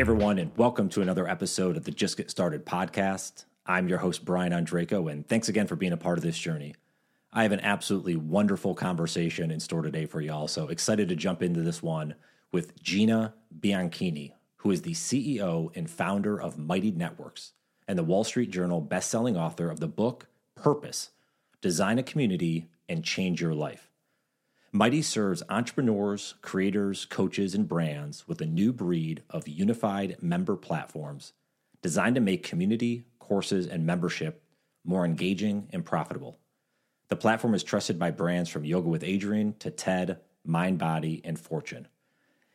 [0.00, 3.44] Hey, everyone, and welcome to another episode of the Just Get Started podcast.
[3.66, 6.74] I'm your host, Brian Ondrako, and thanks again for being a part of this journey.
[7.34, 11.42] I have an absolutely wonderful conversation in store today for y'all, so excited to jump
[11.42, 12.14] into this one
[12.50, 17.52] with Gina Bianchini, who is the CEO and founder of Mighty Networks
[17.86, 21.10] and the Wall Street Journal bestselling author of the book Purpose
[21.60, 23.89] Design a Community and Change Your Life.
[24.72, 31.32] Mighty serves entrepreneurs, creators, coaches, and brands with a new breed of unified member platforms
[31.82, 34.44] designed to make community, courses, and membership
[34.84, 36.38] more engaging and profitable.
[37.08, 41.88] The platform is trusted by brands from Yoga with Adriene to TED, Mindbody, and Fortune.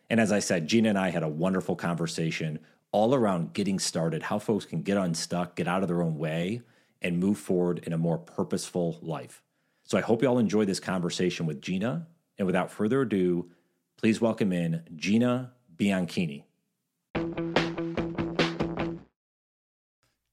[0.10, 2.60] And as I said, Gina and I had a wonderful conversation
[2.94, 6.62] all around getting started, how folks can get unstuck, get out of their own way,
[7.02, 9.44] and move forward in a more purposeful life.
[9.88, 12.08] So I hope you all enjoy this conversation with Gina.
[12.40, 13.52] And without further ado,
[13.98, 16.44] please welcome in Gina Bianchini.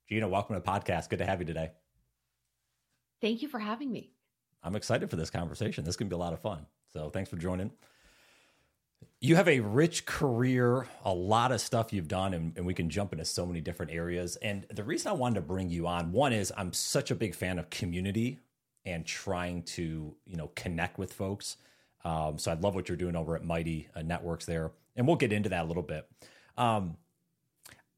[0.09, 1.11] Gina, welcome to the podcast.
[1.11, 1.71] Good to have you today.
[3.21, 4.11] Thank you for having me.
[4.63, 5.85] I'm excited for this conversation.
[5.85, 6.65] This can be a lot of fun.
[6.91, 7.73] So thanks for joining.
[9.21, 12.89] You have a rich career, a lot of stuff you've done, and, and, we can
[12.89, 14.37] jump into so many different areas.
[14.37, 17.35] And the reason I wanted to bring you on, one is I'm such a big
[17.35, 18.41] fan of community
[18.85, 21.57] and trying to, you know, connect with folks.
[22.05, 25.17] Um, so I love what you're doing over at Mighty uh, Networks there, and we'll
[25.17, 26.09] get into that a little bit.
[26.59, 26.97] Um,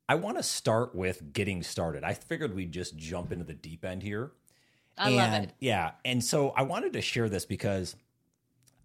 [0.09, 2.05] I want to start with getting started.
[2.05, 4.33] I figured we'd just jump into the deep end here
[4.97, 5.51] I and, love it.
[5.61, 7.97] Yeah, and so I wanted to share this because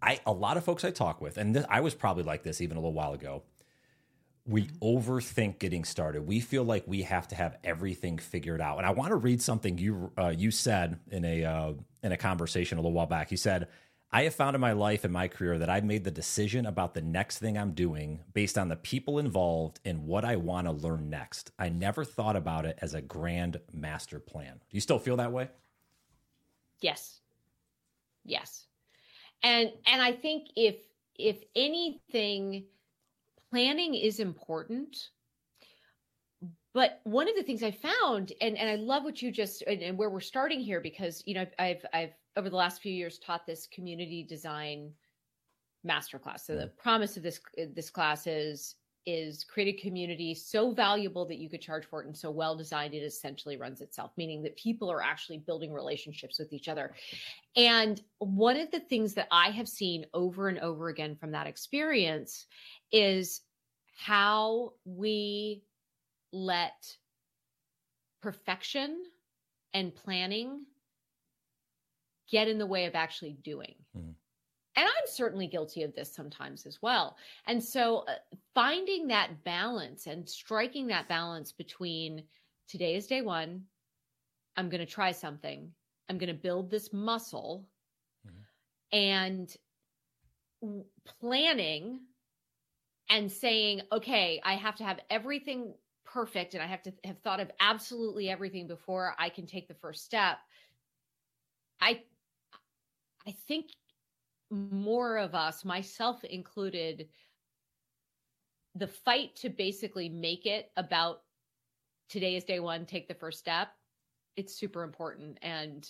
[0.02, 2.60] I a lot of folks I talk with, and this, I was probably like this
[2.60, 3.42] even a little while ago.
[4.50, 6.26] We overthink getting started.
[6.26, 8.78] We feel like we have to have everything figured out.
[8.78, 12.16] And I want to read something you uh, you said in a uh, in a
[12.16, 13.30] conversation a little while back.
[13.30, 13.68] You said,
[14.10, 16.94] "I have found in my life and my career that I've made the decision about
[16.94, 20.72] the next thing I'm doing based on the people involved and what I want to
[20.72, 21.52] learn next.
[21.56, 25.30] I never thought about it as a grand master plan." Do you still feel that
[25.30, 25.48] way?
[26.80, 27.20] Yes.
[28.24, 28.66] Yes.
[29.44, 30.76] And and I think if
[31.16, 32.64] if anything
[33.50, 35.10] planning is important
[36.72, 39.82] but one of the things I found, and, and I love what you just and,
[39.82, 43.18] and where we're starting here, because you know I've I've over the last few years
[43.18, 44.92] taught this community design
[45.86, 46.40] masterclass.
[46.40, 46.76] So the mm.
[46.76, 47.40] promise of this
[47.74, 52.06] this class is is create a community so valuable that you could charge for it
[52.06, 56.38] and so well designed it essentially runs itself meaning that people are actually building relationships
[56.38, 56.94] with each other.
[57.56, 61.46] And one of the things that i have seen over and over again from that
[61.46, 62.46] experience
[62.92, 63.42] is
[63.96, 65.62] how we
[66.32, 66.96] let
[68.22, 69.02] perfection
[69.74, 70.64] and planning
[72.30, 73.74] get in the way of actually doing.
[73.96, 74.10] Mm-hmm
[74.80, 77.18] and I'm certainly guilty of this sometimes as well.
[77.46, 78.14] And so uh,
[78.54, 82.24] finding that balance and striking that balance between
[82.66, 83.64] today is day one,
[84.56, 85.70] I'm going to try something,
[86.08, 87.68] I'm going to build this muscle,
[88.26, 88.96] mm-hmm.
[88.96, 89.54] and
[91.20, 92.00] planning
[93.10, 95.74] and saying, okay, I have to have everything
[96.06, 99.74] perfect and I have to have thought of absolutely everything before I can take the
[99.74, 100.38] first step.
[101.82, 102.00] I
[103.26, 103.66] I think
[104.50, 107.08] more of us, myself included,
[108.74, 111.22] the fight to basically make it about
[112.08, 113.68] today is day one, take the first step.
[114.36, 115.38] It's super important.
[115.42, 115.88] And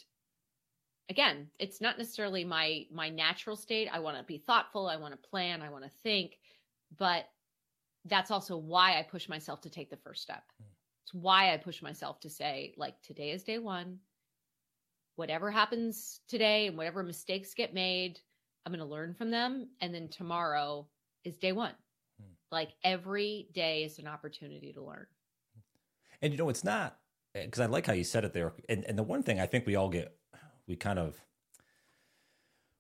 [1.09, 3.89] again, it's not necessarily my my natural state.
[3.93, 6.39] I want to be thoughtful, I want to plan, I want to think,
[6.97, 7.27] but
[8.07, 10.45] that's also why I push myself to take the first step.
[10.59, 10.69] Hmm.
[11.05, 13.99] It's why I push myself to say like today is day 1.
[15.17, 18.21] Whatever happens today and whatever mistakes get made,
[18.65, 19.69] I'm going to learn from them.
[19.81, 20.87] And then tomorrow
[21.25, 21.75] is day one.
[22.21, 22.33] Hmm.
[22.51, 25.07] Like every day is an opportunity to learn.
[26.23, 26.99] And you know, it's not
[27.35, 28.53] because I like how you said it there.
[28.69, 30.15] And, and the one thing I think we all get,
[30.67, 31.17] we kind of,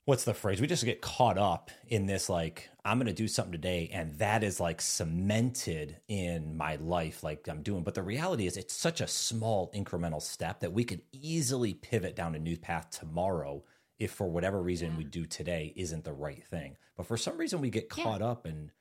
[0.04, 0.60] what's the phrase?
[0.60, 3.90] We just get caught up in this, like, I'm going to do something today.
[3.92, 7.84] And that is like cemented in my life, like I'm doing.
[7.84, 12.16] But the reality is, it's such a small incremental step that we could easily pivot
[12.16, 13.62] down a new path tomorrow
[14.00, 14.98] if for whatever reason yeah.
[14.98, 16.76] we do today isn't the right thing.
[16.96, 18.26] But for some reason we get caught yeah.
[18.26, 18.72] up and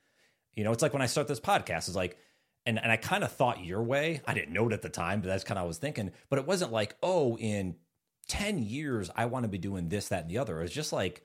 [0.56, 2.18] you know, it's like when I start this podcast, it's like
[2.66, 4.22] and and I kind of thought your way.
[4.26, 6.10] I didn't know it at the time, but that's kind of I was thinking.
[6.28, 7.76] But it wasn't like, oh, in
[8.28, 10.60] 10 years I want to be doing this, that, and the other.
[10.62, 11.22] It's just like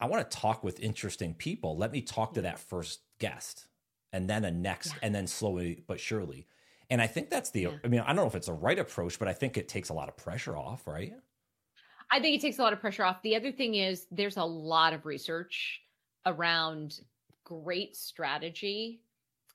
[0.00, 1.76] I want to talk with interesting people.
[1.76, 3.66] Let me talk to that first guest
[4.12, 4.98] and then a next yeah.
[5.02, 6.46] and then slowly but surely.
[6.90, 9.18] And I think that's the I mean, I don't know if it's the right approach,
[9.18, 11.14] but I think it takes a lot of pressure off, right?
[12.14, 13.22] I think it takes a lot of pressure off.
[13.22, 15.80] The other thing is there's a lot of research
[16.24, 17.00] around
[17.42, 19.00] great strategy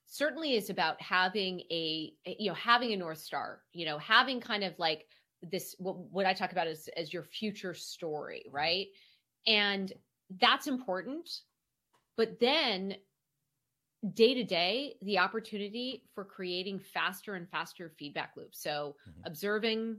[0.06, 4.64] certainly is about having a you know having a north star you know having kind
[4.64, 5.08] of like
[5.52, 8.88] this what, what i talk about is as your future story right
[9.48, 9.94] and
[10.40, 11.42] that's important
[12.18, 12.96] but then
[14.14, 19.22] day to day the opportunity for creating faster and faster feedback loops so mm-hmm.
[19.26, 19.98] observing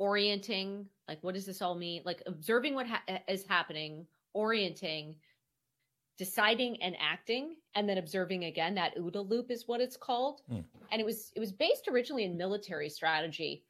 [0.00, 4.04] orienting like what does this all mean like observing what ha- is happening
[4.34, 5.14] orienting
[6.20, 10.42] deciding and acting and then observing again that OODA loop is what it's called.
[10.52, 10.62] Mm.
[10.92, 13.64] And it was it was based originally in military strategy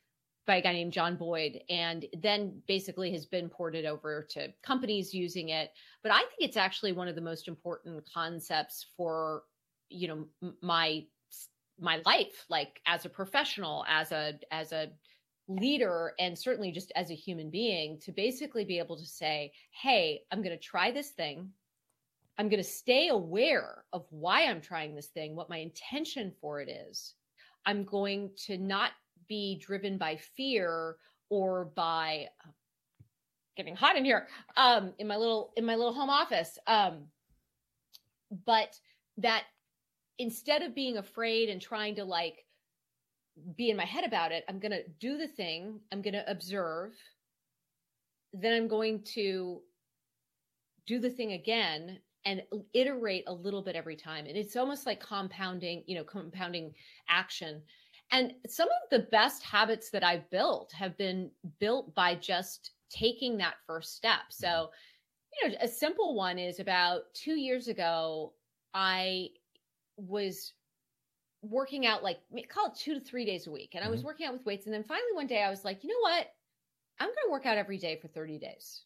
[0.49, 5.15] by a guy named John Boyd and then basically has been ported over to companies
[5.15, 5.71] using it.
[6.03, 9.45] But I think it's actually one of the most important concepts for
[9.89, 11.05] you know my
[11.79, 14.91] my life like as a professional as a as a
[15.51, 20.21] leader and certainly just as a human being to basically be able to say hey
[20.31, 21.51] i'm going to try this thing
[22.41, 26.59] I'm going to stay aware of why I'm trying this thing, what my intention for
[26.63, 27.13] it is.
[27.67, 28.93] I'm going to not
[29.29, 30.97] be driven by fear
[31.29, 32.51] or by uh,
[33.59, 34.27] getting hot in here
[34.57, 36.59] um, in my little in my little home office.
[36.67, 37.09] Um,
[38.47, 38.75] but
[39.19, 39.45] that
[40.19, 42.47] instead of being afraid and trying to like
[43.57, 45.81] be in my head about it, I'm going to do the thing.
[45.93, 46.93] I'm going to observe.
[48.33, 49.61] Then I'm going to
[50.87, 52.43] do the thing again and
[52.75, 54.27] iterate a little bit every time.
[54.27, 56.75] And it's almost like compounding, you know, compounding
[57.09, 57.63] action.
[58.13, 61.31] And some of the best habits that I've built have been
[61.61, 64.21] built by just taking that first step.
[64.31, 65.49] So, mm-hmm.
[65.49, 68.33] you know, a simple one is about two years ago,
[68.75, 69.29] I
[69.97, 70.53] was
[71.43, 73.71] working out like call it two to three days a week.
[73.75, 74.07] And I was mm-hmm.
[74.09, 74.67] working out with weights.
[74.67, 76.27] And then finally one day I was like, you know what?
[76.99, 78.83] I'm going to work out every day for 30 days.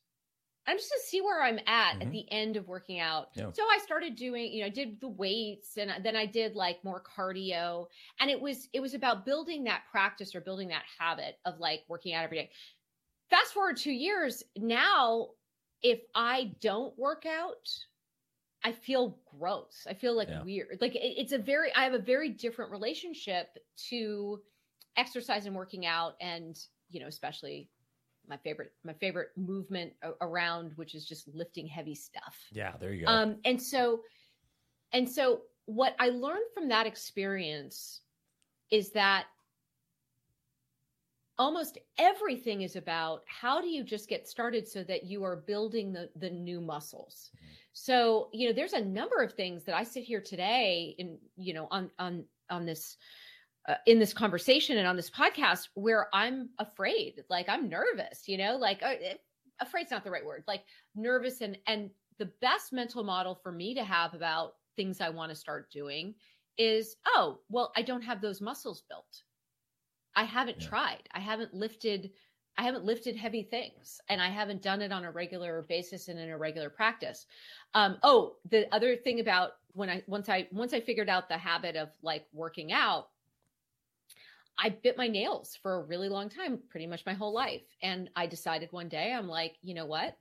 [0.66, 2.02] I'm just to see where I'm at mm-hmm.
[2.02, 3.28] at the end of working out.
[3.34, 3.50] Yeah.
[3.52, 6.82] So I started doing, you know, I did the weights and then I did like
[6.84, 7.86] more cardio.
[8.20, 11.82] And it was it was about building that practice or building that habit of like
[11.88, 12.50] working out every day.
[13.30, 15.28] Fast forward 2 years, now
[15.82, 17.68] if I don't work out,
[18.64, 19.86] I feel gross.
[19.88, 20.42] I feel like yeah.
[20.42, 20.78] weird.
[20.80, 23.58] Like it, it's a very I have a very different relationship
[23.90, 24.40] to
[24.96, 26.58] exercise and working out and,
[26.90, 27.68] you know, especially
[28.28, 33.04] my favorite my favorite movement around which is just lifting heavy stuff yeah there you
[33.04, 34.00] go um and so
[34.92, 38.00] and so what i learned from that experience
[38.70, 39.26] is that
[41.36, 45.92] almost everything is about how do you just get started so that you are building
[45.92, 47.54] the the new muscles mm-hmm.
[47.74, 51.52] So you know there's a number of things that i sit here today in you
[51.52, 52.96] know on on on this
[53.66, 58.36] uh, in this conversation and on this podcast where I'm afraid, like I'm nervous, you
[58.36, 58.94] know, like uh,
[59.58, 61.88] afraid's not the right word, like nervous and and
[62.18, 66.14] the best mental model for me to have about things I want to start doing
[66.58, 69.22] is, oh, well, I don't have those muscles built.
[70.14, 70.68] I haven't yeah.
[70.68, 71.08] tried.
[71.12, 72.10] I haven't lifted
[72.56, 76.18] I haven't lifted heavy things and I haven't done it on a regular basis and
[76.18, 77.26] in a regular practice.
[77.74, 81.36] Um, oh, the other thing about when I once I once I figured out the
[81.38, 83.08] habit of like working out,
[84.58, 87.62] I bit my nails for a really long time, pretty much my whole life.
[87.82, 90.16] And I decided one day, I'm like, you know what?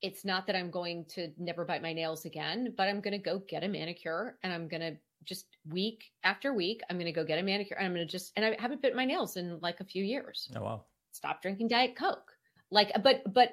[0.00, 3.18] It's not that I'm going to never bite my nails again, but I'm going to
[3.18, 7.12] go get a manicure and I'm going to just week after week, I'm going to
[7.12, 9.36] go get a manicure and I'm going to just, and I haven't bit my nails
[9.36, 10.50] in like a few years.
[10.56, 10.84] Oh, wow.
[11.12, 12.32] Stop drinking Diet Coke.
[12.70, 13.52] Like, but, but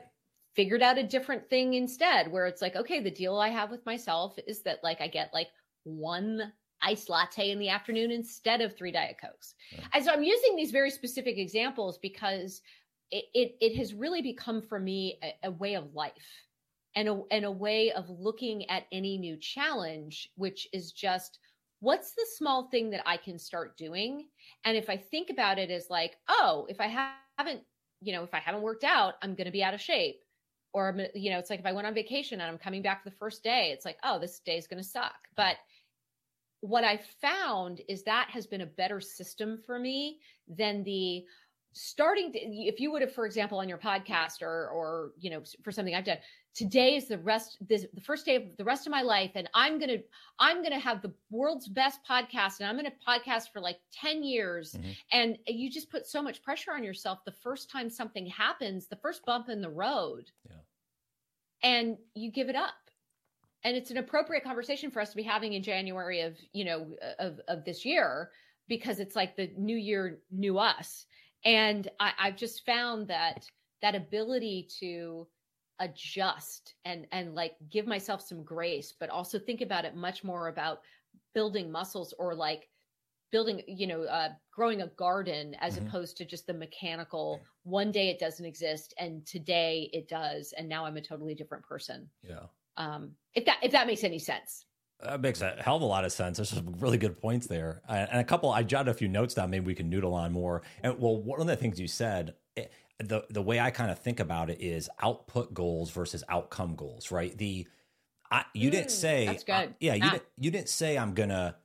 [0.55, 3.85] figured out a different thing instead where it's like, okay, the deal I have with
[3.85, 5.49] myself is that like I get like
[5.83, 6.51] one
[6.81, 9.53] iced latte in the afternoon instead of three diet cokes
[9.93, 12.61] and so i'm using these very specific examples because
[13.11, 16.13] it it, it has really become for me a, a way of life
[16.95, 21.39] and a, and a way of looking at any new challenge which is just
[21.79, 24.27] what's the small thing that i can start doing?
[24.65, 26.87] And if i think about it as like oh if i
[27.37, 27.61] haven't
[28.01, 30.21] you know if i haven't worked out i'm going to be out of shape.
[30.71, 33.09] Or you know it's like if i went on vacation and i'm coming back for
[33.09, 35.15] the first day it's like oh this day is going to suck.
[35.35, 35.57] But
[36.61, 41.23] what I found is that has been a better system for me than the
[41.73, 45.41] starting to, if you would have for example on your podcast or or you know
[45.63, 46.17] for something i've done
[46.55, 49.47] today is the rest this the first day of the rest of my life and
[49.53, 49.97] i'm gonna
[50.39, 54.73] i'm gonna have the world's best podcast and i'm gonna podcast for like 10 years
[54.73, 54.89] mm-hmm.
[55.11, 58.95] and you just put so much pressure on yourself the first time something happens the
[58.95, 60.55] first bump in the road yeah.
[61.63, 62.73] and you give it up
[63.63, 66.87] and it's an appropriate conversation for us to be having in January of you know
[67.19, 68.31] of of this year
[68.67, 71.05] because it's like the new year new us
[71.45, 73.45] and I, I've just found that
[73.81, 75.27] that ability to
[75.79, 80.49] adjust and and like give myself some grace but also think about it much more
[80.49, 80.81] about
[81.33, 82.67] building muscles or like
[83.31, 85.87] building you know uh, growing a garden as mm-hmm.
[85.87, 90.67] opposed to just the mechanical one day it doesn't exist and today it does and
[90.67, 92.09] now i'm a totally different person.
[92.23, 92.47] Yeah.
[92.75, 94.65] Um if that if that makes any sense
[95.01, 96.37] that makes a hell of a lot of sense.
[96.37, 98.51] There's some really good points there, and a couple.
[98.51, 99.49] I jotted a few notes down.
[99.49, 100.61] Maybe we can noodle on more.
[100.83, 103.91] And well, one of the things you said, it, eh, the the way I kind
[103.91, 107.11] of think about it is output goals versus outcome goals.
[107.11, 107.37] Right?
[107.37, 107.65] The
[108.29, 109.53] I, you mm, didn't say, that's good.
[109.53, 111.55] I, yeah, you didn't you didn't say I'm gonna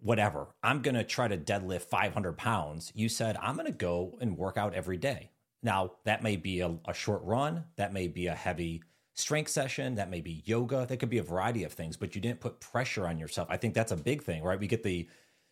[0.00, 0.48] whatever.
[0.62, 2.92] I'm gonna try to deadlift 500 pounds.
[2.94, 5.30] You said I'm gonna go and work out every day.
[5.62, 7.64] Now that may be a, a short run.
[7.76, 8.82] That may be a heavy
[9.14, 12.20] strength session, that may be yoga, that could be a variety of things, but you
[12.20, 13.48] didn't put pressure on yourself.
[13.50, 14.58] I think that's a big thing, right?
[14.58, 15.08] We get the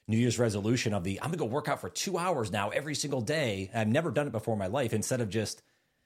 [0.09, 2.95] New Year's resolution of the I'm gonna go work out for two hours now every
[2.95, 3.71] single day.
[3.75, 5.63] I've never done it before in my life, instead of just,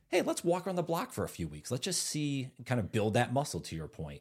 [0.08, 1.70] hey, let's walk around the block for a few weeks.
[1.70, 4.20] Let's just see, kind of build that muscle to your point.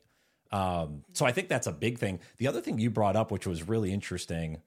[0.51, 2.19] Um, so I think that's a big thing.
[2.37, 4.61] The other thing you brought up, which was really interesting,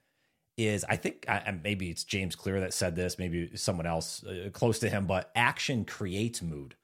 [0.57, 1.27] is I think
[1.63, 5.31] maybe it's James Clear that said this, maybe someone else uh, close to him, but
[5.37, 6.75] action creates mood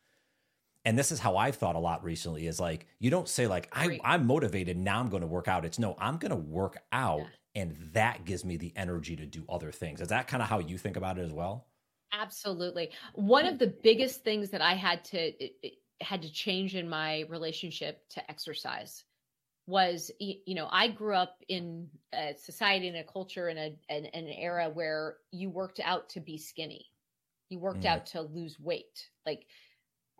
[0.85, 3.69] and this is how I've thought a lot recently is like you don't say like
[3.73, 5.65] I, I'm motivated now I'm going to work out.
[5.65, 7.63] It's no, I'm going to work out yeah.
[7.63, 10.01] and that gives me the energy to do other things.
[10.01, 11.67] Is that kind of how you think about it as well?
[12.13, 12.91] Absolutely.
[13.15, 15.33] One of the biggest things that I had to
[16.01, 19.05] had to change in my relationship to exercise
[19.69, 24.07] was you know I grew up in a society and a culture in a an
[24.13, 26.87] era where you worked out to be skinny.
[27.49, 27.87] You worked mm.
[27.87, 29.09] out to lose weight.
[29.25, 29.47] Like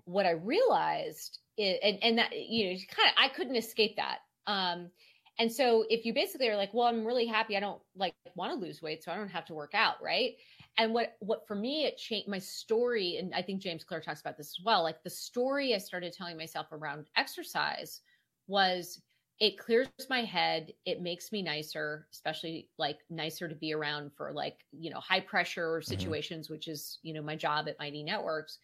[0.05, 4.19] what I realized is, and, and that, you know, kind of, I couldn't escape that.
[4.47, 4.91] Um,
[5.39, 7.57] and so if you basically are like, well, I'm really happy.
[7.57, 9.95] I don't like want to lose weight, so I don't have to work out.
[10.03, 10.35] Right.
[10.79, 13.17] And what, what for me, it changed my story.
[13.17, 14.83] And I think James Clear talks about this as well.
[14.83, 18.01] Like the story I started telling myself around exercise
[18.47, 19.01] was
[19.41, 20.73] it clears my head.
[20.85, 25.21] It makes me nicer, especially like nicer to be around for like, you know, high
[25.21, 25.89] pressure mm-hmm.
[25.89, 26.55] situations, mm-hmm.
[26.55, 28.59] which is, you know, my job at Mighty Networks.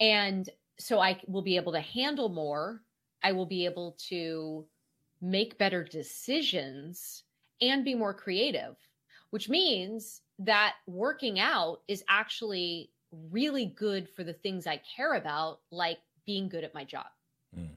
[0.00, 2.82] And so I will be able to handle more.
[3.22, 4.66] I will be able to
[5.20, 7.24] make better decisions
[7.60, 8.76] and be more creative,
[9.30, 12.90] which means that working out is actually
[13.30, 17.06] really good for the things I care about, like being good at my job.
[17.56, 17.76] Mm.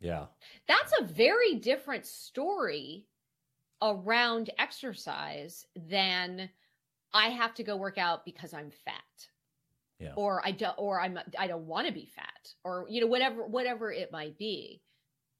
[0.00, 0.26] Yeah.
[0.66, 3.06] That's a very different story
[3.82, 6.48] around exercise than
[7.12, 9.28] I have to go work out because I'm fat
[9.98, 10.12] yeah.
[10.16, 13.46] or I don't, or I'm, I don't want to be fat, or you know, whatever,
[13.46, 14.80] whatever it might be.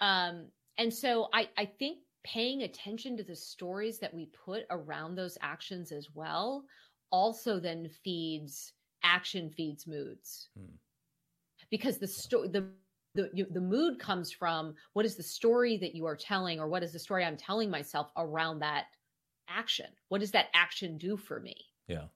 [0.01, 5.15] Um, and so I, I think paying attention to the stories that we put around
[5.15, 6.65] those actions as well,
[7.11, 10.75] also then feeds action feeds moods, hmm.
[11.71, 12.69] because the story, the
[13.15, 16.69] the you, the mood comes from what is the story that you are telling, or
[16.69, 18.87] what is the story I'm telling myself around that
[19.49, 19.87] action?
[20.09, 21.55] What does that action do for me?
[21.87, 22.07] Yeah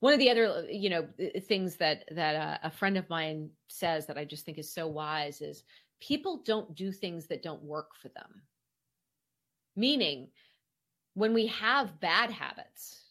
[0.00, 1.06] one of the other you know
[1.46, 4.86] things that that uh, a friend of mine says that i just think is so
[4.86, 5.62] wise is
[6.00, 8.42] people don't do things that don't work for them.
[9.76, 10.28] Meaning
[11.14, 13.02] when we have bad habits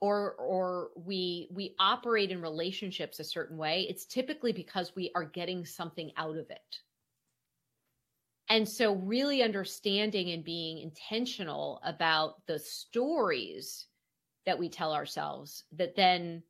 [0.00, 5.24] or or we we operate in relationships a certain way it's typically because we are
[5.24, 6.78] getting something out of it.
[8.50, 13.86] And so really understanding and being intentional about the stories
[14.46, 16.42] that we tell ourselves that then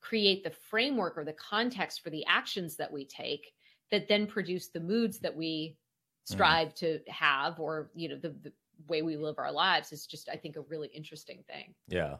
[0.00, 3.52] create the framework or the context for the actions that we take
[3.90, 6.32] that then produce the moods that we mm.
[6.32, 6.74] strive mm.
[6.76, 8.52] to have or you know the, the
[8.88, 12.16] way we live our lives is just i think a really interesting thing yeah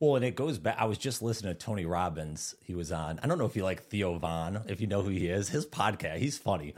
[0.00, 0.76] well, and it goes back.
[0.78, 2.54] I was just listening to Tony Robbins.
[2.60, 3.20] He was on.
[3.22, 5.48] I don't know if you like Theo Von, if you know who he is.
[5.48, 6.74] His podcast, he's funny.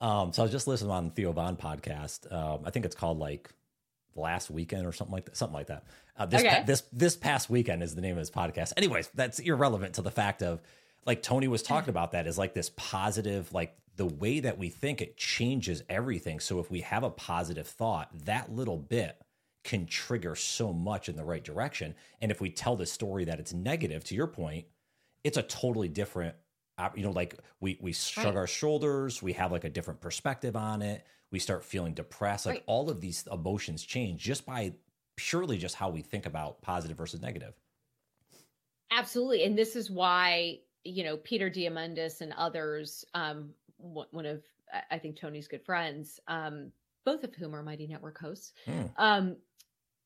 [0.00, 2.32] Um, so I was just listening on Theo Von podcast.
[2.32, 3.50] Um, I think it's called like
[4.16, 5.36] last weekend or something like that.
[5.36, 5.84] Something like that.
[6.16, 6.58] Uh, this okay.
[6.58, 8.72] pa- this this past weekend is the name of his podcast.
[8.76, 10.60] Anyways, that's irrelevant to the fact of
[11.06, 14.70] like Tony was talking about that is like this positive like the way that we
[14.70, 16.40] think it changes everything.
[16.40, 19.16] So if we have a positive thought, that little bit
[19.62, 21.94] can trigger so much in the right direction.
[22.20, 24.66] And if we tell the story that it's negative, to your point,
[25.22, 26.34] it's a totally different.
[26.96, 28.36] You know, like we we shrug right.
[28.36, 31.06] our shoulders, we have like a different perspective on it.
[31.34, 32.46] We start feeling depressed.
[32.46, 32.64] Like right.
[32.66, 34.72] all of these emotions change just by
[35.16, 37.54] purely just how we think about positive versus negative.
[38.92, 39.42] Absolutely.
[39.42, 44.44] And this is why, you know, Peter Diamandis and others, um, one of,
[44.92, 46.70] I think, Tony's good friends, um,
[47.04, 48.82] both of whom are Mighty Network hosts, hmm.
[48.96, 49.36] um,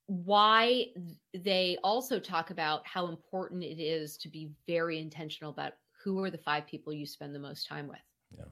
[0.06, 0.86] why
[1.34, 6.30] they also talk about how important it is to be very intentional about who are
[6.30, 7.98] the five people you spend the most time with.
[8.30, 8.46] Yeah.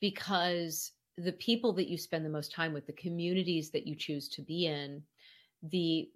[0.00, 0.92] Because
[1.24, 4.42] the people that you spend the most time with, the communities that you choose to
[4.42, 5.02] be in,
[5.62, 6.08] the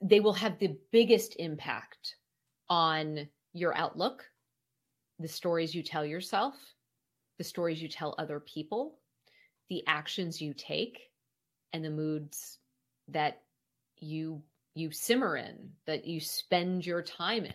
[0.00, 2.16] they will have the biggest impact
[2.68, 4.24] on your outlook,
[5.18, 6.54] the stories you tell yourself,
[7.38, 8.98] the stories you tell other people,
[9.70, 10.98] the actions you take,
[11.72, 12.58] and the moods
[13.08, 13.42] that
[14.00, 14.42] you
[14.74, 17.54] you simmer in, that you spend your time in.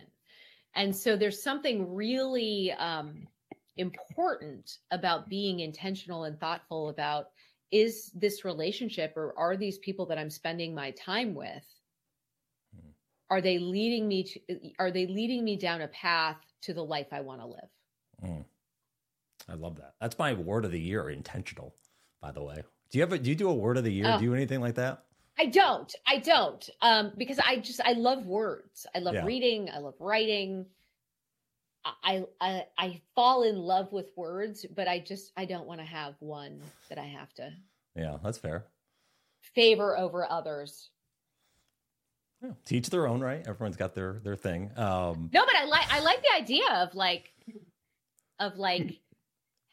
[0.74, 3.26] And so there's something really um,
[3.76, 7.26] important about being intentional and thoughtful about
[7.72, 11.64] is this relationship or are these people that I'm spending my time with
[12.74, 12.90] hmm.
[13.30, 14.40] are they leading me to
[14.78, 17.70] are they leading me down a path to the life I want to live?
[18.24, 18.44] Mm.
[19.48, 19.94] I love that.
[20.00, 21.74] That's my word of the year, intentional,
[22.20, 22.62] by the way.
[22.90, 24.06] Do you have a do you do a word of the year?
[24.08, 24.18] Oh.
[24.18, 25.04] Do you anything like that?
[25.38, 25.94] I don't.
[26.06, 26.68] I don't.
[26.82, 28.86] Um, because I just I love words.
[28.94, 29.24] I love yeah.
[29.24, 29.70] reading.
[29.74, 30.66] I love writing.
[31.84, 35.86] I, I I fall in love with words, but I just I don't want to
[35.86, 37.50] have one that I have to.
[37.96, 38.66] Yeah, that's fair.
[39.54, 40.90] Favor over others.
[42.42, 43.46] Yeah, teach their own, right?
[43.46, 44.70] Everyone's got their their thing.
[44.76, 47.32] Um No, but I like I like the idea of like
[48.38, 48.98] of like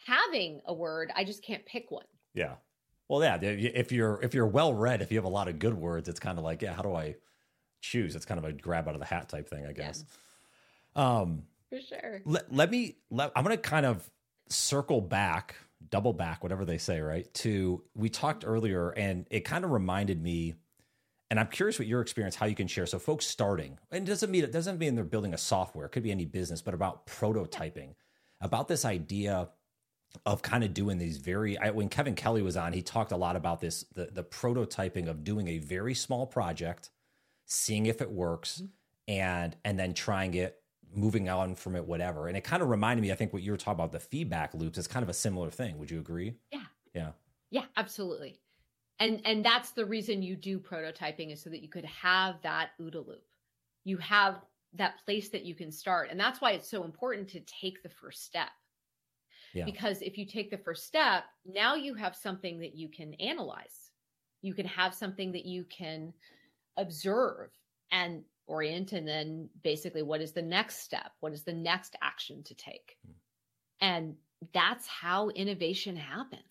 [0.06, 1.12] having a word.
[1.16, 2.06] I just can't pick one.
[2.34, 2.56] Yeah.
[3.08, 3.38] Well, yeah.
[3.42, 6.20] If you're if you're well read, if you have a lot of good words, it's
[6.20, 7.16] kind of like, yeah, how do I
[7.82, 8.16] choose?
[8.16, 10.04] It's kind of a grab out of the hat type thing, I guess.
[10.96, 11.20] Yeah.
[11.20, 12.22] Um, For sure.
[12.26, 12.96] Let, let me.
[13.10, 14.10] Let, I'm going to kind of
[14.50, 15.56] circle back,
[15.90, 17.32] double back, whatever they say, right?
[17.36, 20.56] To we talked earlier, and it kind of reminded me.
[21.30, 22.86] And I'm curious what your experience, how you can share.
[22.86, 25.86] So, folks starting, and it doesn't mean it doesn't mean they're building a software.
[25.86, 27.96] It could be any business, but about prototyping,
[28.40, 29.50] about this idea
[30.26, 33.18] of kind of doing these very I, when Kevin Kelly was on, he talked a
[33.18, 36.90] lot about this the the prototyping of doing a very small project,
[37.46, 39.14] seeing if it works, mm-hmm.
[39.14, 40.62] and and then trying it,
[40.98, 42.28] moving on from it, whatever.
[42.28, 44.54] And it kind of reminded me, I think, what you were talking about the feedback
[44.54, 45.78] loops is kind of a similar thing.
[45.78, 46.36] Would you agree?
[46.52, 46.64] Yeah.
[46.94, 47.12] Yeah.
[47.50, 48.40] Yeah, absolutely.
[49.00, 52.72] And and that's the reason you do prototyping is so that you could have that
[52.82, 53.24] OODA loop.
[53.86, 54.42] You have
[54.74, 56.10] that place that you can start.
[56.12, 58.50] And that's why it's so important to take the first step
[59.54, 59.66] yeah.
[59.66, 63.92] Because if you take the first step, now you have something that you can analyze.
[64.42, 66.14] You can have something that you can
[66.78, 67.50] observe
[67.92, 68.94] and orient.
[68.94, 71.12] And then basically, what is the next step?
[71.20, 72.98] What is the next action to take?
[73.06, 73.12] Hmm.
[73.80, 74.16] And
[74.54, 76.42] that's how innovation happens.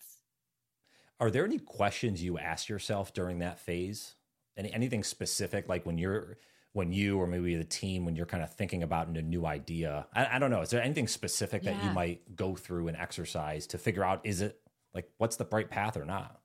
[1.19, 4.15] Are there any questions you ask yourself during that phase?
[4.55, 6.37] Any anything specific, like when you're
[6.77, 10.05] when you or maybe the team when you're kind of thinking about a new idea
[10.13, 11.87] I, I don't know is there anything specific that yeah.
[11.87, 14.59] you might go through and exercise to figure out is it
[14.93, 16.39] like what's the right path or not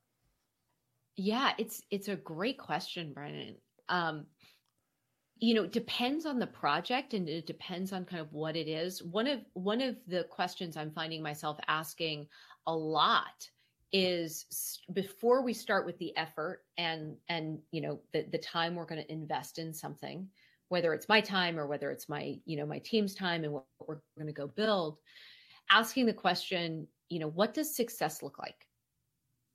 [1.16, 3.56] yeah it's it's a great question brennan
[3.90, 4.24] um
[5.42, 9.02] you know depends on the project and it depends on kind of what it is.
[9.02, 12.28] One of one of the questions i'm finding myself asking
[12.66, 13.48] a lot
[13.92, 18.86] is before we start with the effort and and you know the the time we're
[18.86, 20.26] going to invest in something
[20.68, 23.66] whether it's my time or whether it's my you know my team's time and what
[23.86, 24.98] we're going to go build
[25.70, 28.66] asking the question you know what does success look like?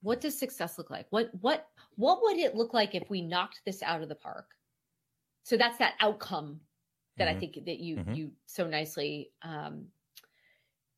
[0.02, 1.08] What does success look like?
[1.10, 4.46] What what what would it look like if we knocked this out of the park
[5.48, 6.60] so that's that outcome
[7.18, 7.38] that mm-hmm.
[7.38, 8.14] i think that you mm-hmm.
[8.14, 9.86] you so nicely um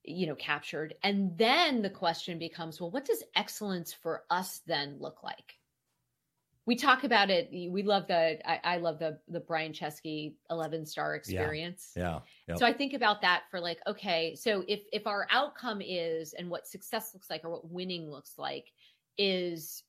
[0.03, 4.95] you know captured and then the question becomes well what does excellence for us then
[4.99, 5.55] look like
[6.65, 10.85] we talk about it we love the i, I love the the brian chesky 11
[10.87, 12.19] star experience yeah, yeah.
[12.47, 12.57] Yep.
[12.57, 16.49] so i think about that for like okay so if if our outcome is and
[16.49, 18.71] what success looks like or what winning looks like
[19.19, 19.83] is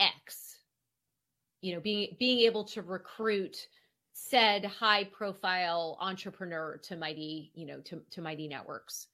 [0.00, 0.54] x
[1.64, 3.56] you know being being able to recruit
[4.12, 9.08] said high profile entrepreneur to mighty you know to, to mighty networks.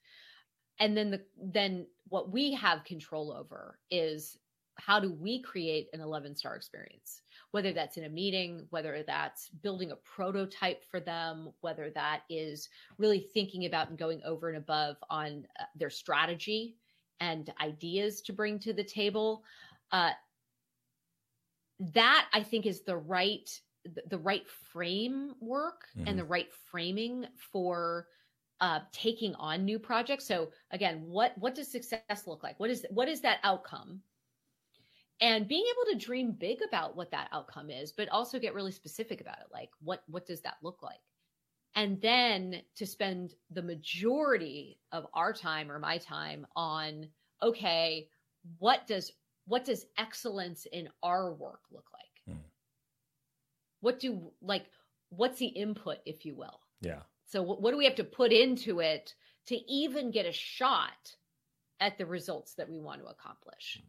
[0.79, 4.37] And then the then what we have control over is
[4.75, 9.49] how do we create an 11 star experience whether that's in a meeting whether that's
[9.61, 14.57] building a prototype for them whether that is really thinking about and going over and
[14.57, 16.77] above on uh, their strategy
[17.21, 19.43] and ideas to bring to the table.
[19.91, 20.11] Uh,
[21.93, 23.49] that i think is the right
[24.07, 26.07] the right framework mm-hmm.
[26.07, 28.07] and the right framing for
[28.61, 30.27] uh, taking on new projects.
[30.27, 32.59] So again, what what does success look like?
[32.59, 34.01] What is what is that outcome?
[35.19, 38.71] And being able to dream big about what that outcome is, but also get really
[38.71, 39.47] specific about it.
[39.51, 40.99] Like what what does that look like?
[41.75, 47.07] And then to spend the majority of our time or my time on
[47.41, 48.07] okay,
[48.59, 49.11] what does
[49.51, 52.35] what does excellence in our work look like?
[52.35, 52.43] Hmm.
[53.81, 54.65] what do like
[55.09, 58.31] what's the input if you will yeah so what, what do we have to put
[58.31, 59.15] into it
[59.47, 61.15] to even get a shot
[61.81, 63.79] at the results that we want to accomplish.
[63.81, 63.87] Hmm.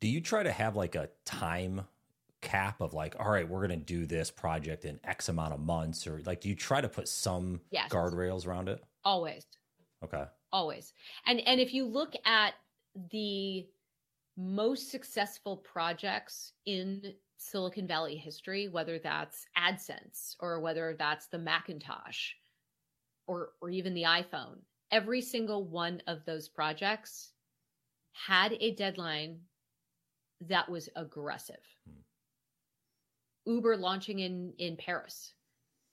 [0.00, 1.82] Do you try to have like a time
[2.40, 5.60] cap of like, all right, we're going to do this project in X amount of
[5.60, 7.90] months, or like, do you try to put some yes.
[7.90, 8.82] guardrails around it?
[9.04, 9.44] Always.
[10.04, 10.24] Okay.
[10.52, 10.92] Always.
[11.26, 12.54] And and if you look at
[13.10, 13.66] the
[14.38, 17.02] most successful projects in
[17.38, 22.30] Silicon Valley history, whether that's AdSense or whether that's the Macintosh
[23.26, 24.58] or or even the iPhone,
[24.90, 27.32] every single one of those projects
[28.12, 29.40] had a deadline
[30.40, 31.56] that was aggressive.
[31.86, 33.52] Hmm.
[33.52, 35.34] Uber launching in in Paris.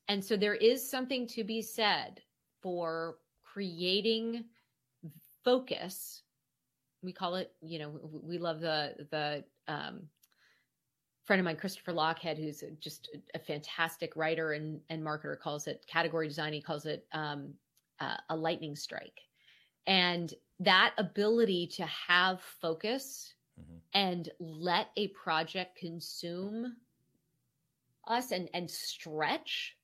[0.08, 2.22] And so there is something to be said
[2.62, 4.46] for creating
[5.44, 6.22] focus.
[7.06, 10.02] We call it, you know, we love the the um,
[11.26, 15.86] friend of mine, Christopher Lochhead, who's just a fantastic writer and, and marketer, calls it
[15.88, 16.54] category design.
[16.54, 17.54] He calls it um,
[18.00, 19.22] uh, a lightning strike.
[19.88, 23.78] And that ability to have focus mm-hmm.
[23.94, 26.76] and let a project consume
[28.08, 29.78] us and, and stretch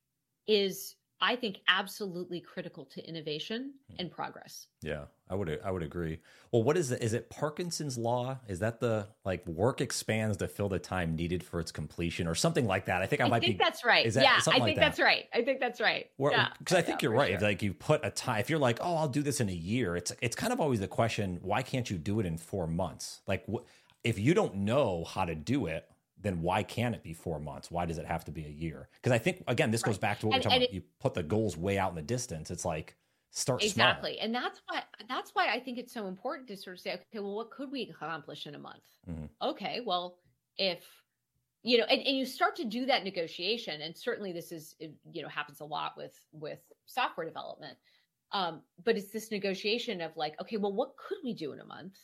[0.47, 3.95] is I think absolutely critical to innovation hmm.
[3.99, 4.67] and progress.
[4.81, 6.19] Yeah, I would I would agree.
[6.51, 7.01] Well, what is it?
[7.03, 8.39] Is it Parkinson's law?
[8.47, 12.33] Is that the like work expands to fill the time needed for its completion, or
[12.33, 13.03] something like that?
[13.03, 13.33] I think I, might be.
[13.33, 13.63] I might think be.
[13.63, 14.13] That's right.
[14.13, 14.81] That, yeah, I think like that?
[14.81, 15.25] that's right.
[15.33, 16.07] I think that's right.
[16.17, 17.27] Because yeah, I think you're right.
[17.27, 17.35] Sure.
[17.35, 19.53] If, like you put a time, if you're like, oh, I'll do this in a
[19.53, 22.65] year, it's it's kind of always the question: Why can't you do it in four
[22.65, 23.21] months?
[23.27, 23.63] Like, wh-
[24.03, 25.87] if you don't know how to do it,
[26.21, 27.71] then why can't it be four months?
[27.71, 28.89] Why does it have to be a year?
[28.95, 29.87] Because I think again, this right.
[29.87, 30.69] goes back to what and, we're talking about.
[30.69, 32.51] It, you put the goals way out in the distance.
[32.51, 32.95] It's like
[33.31, 34.25] start exactly, small.
[34.25, 37.19] and that's why that's why I think it's so important to sort of say, okay,
[37.19, 38.83] well, what could we accomplish in a month?
[39.09, 39.25] Mm-hmm.
[39.41, 40.17] Okay, well,
[40.57, 40.83] if
[41.63, 45.21] you know, and, and you start to do that negotiation, and certainly this is you
[45.21, 47.77] know happens a lot with with software development.
[48.33, 51.65] Um, but it's this negotiation of like, okay, well, what could we do in a
[51.65, 51.97] month?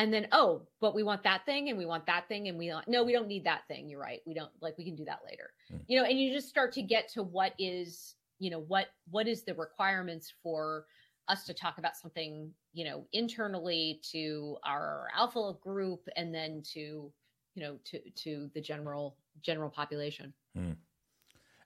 [0.00, 2.70] And then oh but we want that thing and we want that thing and we
[2.70, 5.04] want, no we don't need that thing you're right we don't like we can do
[5.04, 5.80] that later mm.
[5.86, 9.28] you know and you just start to get to what is you know what what
[9.28, 10.86] is the requirements for
[11.28, 17.12] us to talk about something you know internally to our alpha group and then to
[17.54, 20.74] you know to to the general general population mm.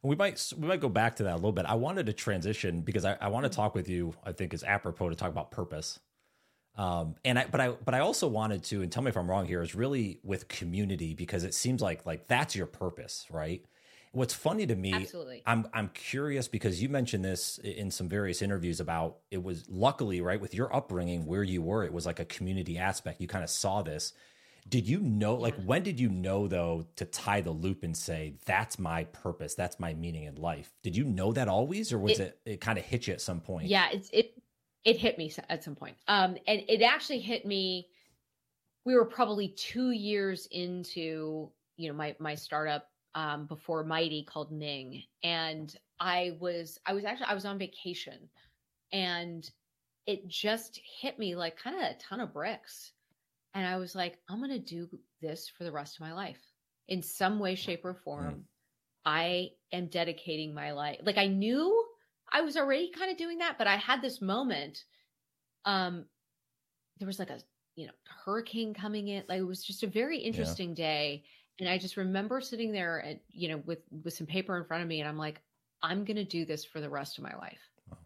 [0.02, 1.64] We might we might go back to that a little bit.
[1.64, 3.54] I wanted to transition because I, I want to mm.
[3.54, 4.12] talk with you.
[4.22, 5.98] I think is apropos to talk about purpose
[6.76, 9.30] um, and I, but I, but I also wanted to, and tell me if I'm
[9.30, 13.64] wrong here, is really with community because it seems like like that's your purpose, right?
[14.12, 15.42] What's funny to me, Absolutely.
[15.44, 20.20] I'm I'm curious because you mentioned this in some various interviews about it was luckily
[20.20, 23.20] right with your upbringing where you were, it was like a community aspect.
[23.20, 24.12] You kind of saw this.
[24.66, 28.36] Did you know, like, when did you know though to tie the loop and say
[28.46, 30.72] that's my purpose, that's my meaning in life?
[30.82, 33.20] Did you know that always, or was it it, it kind of hit you at
[33.20, 33.66] some point?
[33.66, 34.32] Yeah, it's it
[34.84, 35.96] it hit me at some point.
[36.08, 37.88] Um, and it actually hit me.
[38.84, 44.52] We were probably two years into, you know, my my startup um, before Mighty called
[44.52, 48.28] Ning, and I was I was actually I was on vacation,
[48.92, 49.48] and
[50.06, 52.92] it just hit me like kind of a ton of bricks,
[53.54, 54.88] and I was like, I'm gonna do
[55.22, 56.40] this for the rest of my life
[56.88, 58.34] in some way, shape, or form.
[58.34, 58.42] Mm.
[59.06, 60.98] I am dedicating my life.
[61.02, 61.84] Like I knew
[62.32, 64.84] I was already kind of doing that, but I had this moment.
[65.64, 66.04] Um,
[66.98, 67.40] there was like a
[67.76, 67.92] you know
[68.24, 69.24] hurricane coming in.
[69.28, 70.74] Like it was just a very interesting yeah.
[70.74, 71.24] day,
[71.60, 74.82] and I just remember sitting there and you know with with some paper in front
[74.82, 75.40] of me, and I'm like,
[75.82, 77.58] I'm going to do this for the rest of my life.
[77.90, 77.98] Wow.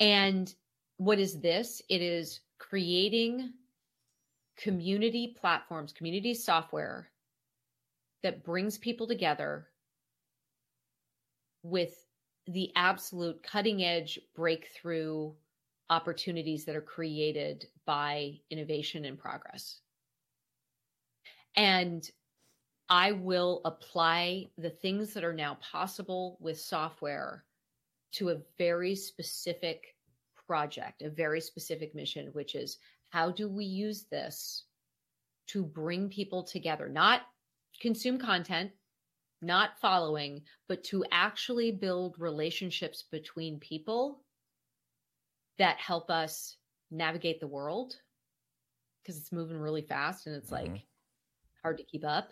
[0.00, 0.54] And
[0.96, 1.82] what is this?
[1.88, 3.52] It is creating
[4.56, 7.10] community platforms, community software
[8.22, 9.66] that brings people together
[11.62, 12.03] with
[12.46, 15.32] the absolute cutting edge breakthrough
[15.90, 19.80] opportunities that are created by innovation and progress.
[21.56, 22.08] And
[22.88, 27.44] I will apply the things that are now possible with software
[28.12, 29.96] to a very specific
[30.46, 32.78] project, a very specific mission, which is
[33.08, 34.64] how do we use this
[35.46, 37.22] to bring people together, not
[37.80, 38.70] consume content,
[39.44, 44.22] not following, but to actually build relationships between people
[45.58, 46.56] that help us
[46.90, 47.94] navigate the world
[49.02, 50.72] because it's moving really fast and it's mm-hmm.
[50.72, 50.82] like
[51.62, 52.30] hard to keep up.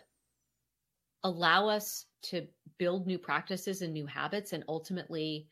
[1.25, 2.47] Allow us to
[2.79, 5.49] build new practices and new habits and ultimately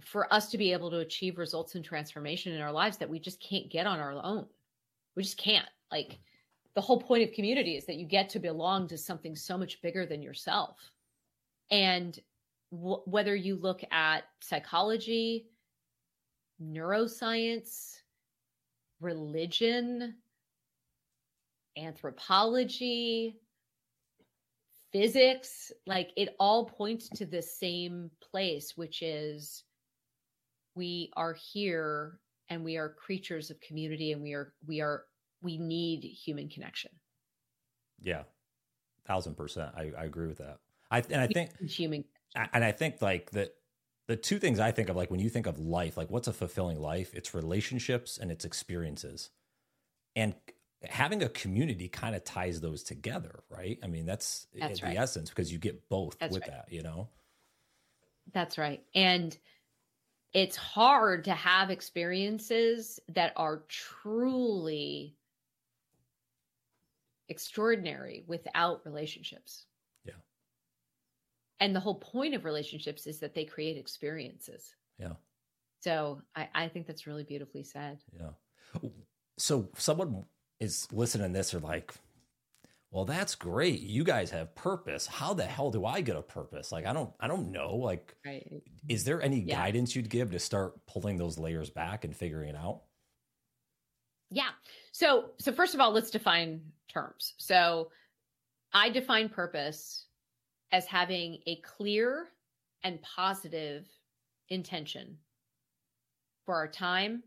[0.00, 3.18] for us to be able to achieve results and transformation in our lives that we
[3.18, 4.46] just can't get on our own.
[5.16, 5.66] We just can't.
[5.90, 6.18] Like
[6.74, 9.80] the whole point of community is that you get to belong to something so much
[9.82, 10.78] bigger than yourself.
[11.70, 12.18] And
[12.70, 15.46] w- whether you look at psychology,
[16.62, 17.96] neuroscience,
[19.00, 20.14] religion,
[21.76, 23.36] anthropology,
[24.92, 29.64] physics, like it all points to the same place, which is
[30.74, 35.04] we are here and we are creatures of community and we are we are
[35.42, 36.90] we need human connection.
[38.00, 38.22] Yeah.
[39.06, 39.70] Thousand percent.
[39.76, 40.58] I, I agree with that.
[40.90, 42.04] I and I think human
[42.52, 43.54] and I think like that
[44.06, 46.32] the two things I think of like when you think of life, like what's a
[46.32, 47.14] fulfilling life?
[47.14, 49.30] It's relationships and it's experiences.
[50.16, 50.34] And
[50.82, 53.78] having a community kind of ties those together, right?
[53.82, 54.94] I mean, that's, that's right.
[54.94, 56.50] the essence because you get both that's with right.
[56.50, 57.10] that, you know?
[58.32, 58.82] That's right.
[58.94, 59.36] And
[60.32, 65.17] it's hard to have experiences that are truly
[67.28, 69.66] extraordinary without relationships.
[70.04, 70.14] Yeah.
[71.60, 74.74] And the whole point of relationships is that they create experiences.
[74.98, 75.14] Yeah.
[75.80, 77.98] So I, I think that's really beautifully said.
[78.12, 78.30] Yeah.
[79.38, 80.24] So someone
[80.60, 81.94] is listening to this or like,
[82.90, 83.80] well, that's great.
[83.80, 85.06] You guys have purpose.
[85.06, 86.72] How the hell do I get a purpose?
[86.72, 87.76] Like, I don't, I don't know.
[87.76, 88.62] Like, right.
[88.88, 89.56] is there any yeah.
[89.56, 92.80] guidance you'd give to start pulling those layers back and figuring it out?
[94.30, 94.50] Yeah.
[94.92, 97.34] So, so first of all, let's define terms.
[97.38, 97.90] So,
[98.72, 100.04] I define purpose
[100.72, 102.28] as having a clear
[102.84, 103.86] and positive
[104.50, 105.16] intention
[106.44, 107.22] for our time,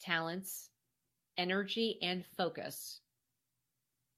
[0.00, 0.68] talents,
[1.38, 3.00] energy, and focus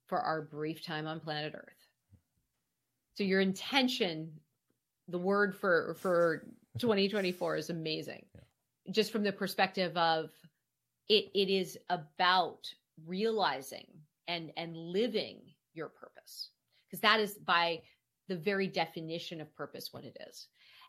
[0.07, 1.87] for our brief time on planet Earth.
[3.15, 4.31] So your intention,
[5.07, 6.45] the word for for
[6.79, 8.25] 2024 is amazing.
[8.33, 8.41] Yeah.
[8.91, 10.29] Just from the perspective of
[11.09, 12.67] it it is about
[13.05, 13.87] realizing
[14.27, 15.41] and and living
[15.73, 16.49] your purpose.
[16.87, 17.81] Because that is by
[18.27, 20.47] the very definition of purpose what it is.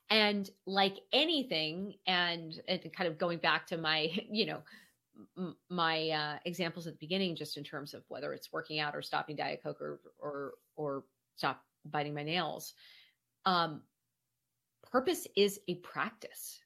[0.09, 4.63] And like anything, and, and kind of going back to my, you know,
[5.69, 9.03] my uh, examples at the beginning, just in terms of whether it's working out or
[9.03, 11.05] stopping Diet Coke or or or
[11.37, 12.75] stop biting my nails.
[13.47, 13.81] Um,
[14.93, 16.61] purpose is a practice.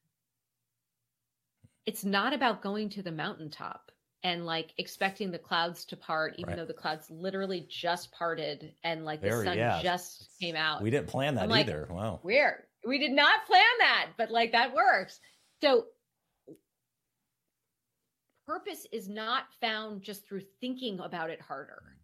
[1.87, 3.91] It's not about going to the mountaintop
[4.23, 6.57] and like expecting the clouds to part, even right.
[6.57, 9.81] though the clouds literally just parted and like the sun yeah.
[9.83, 10.83] just came out.
[10.83, 11.87] We didn't plan that I'm either.
[11.89, 12.21] Like, wow.
[12.23, 12.65] Weird.
[12.87, 15.21] We did not plan that, but like that works.
[15.63, 15.87] So
[18.47, 21.97] purpose is not found just through thinking about it harder.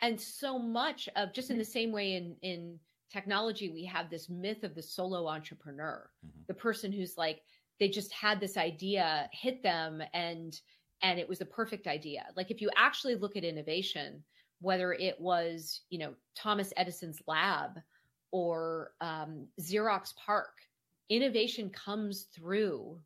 [0.00, 2.78] And so much of just in the same way in in
[3.12, 6.40] technology, we have this myth of the solo entrepreneur, mm-hmm.
[6.48, 7.42] the person who's like,
[7.80, 10.60] they just had this idea hit them and
[11.04, 12.26] and it was the perfect idea.
[12.36, 14.22] Like if you actually look at innovation,
[14.60, 17.80] whether it was, you know, Thomas Edison's lab
[18.30, 20.52] or um, Xerox PARC
[21.10, 23.00] innovation comes through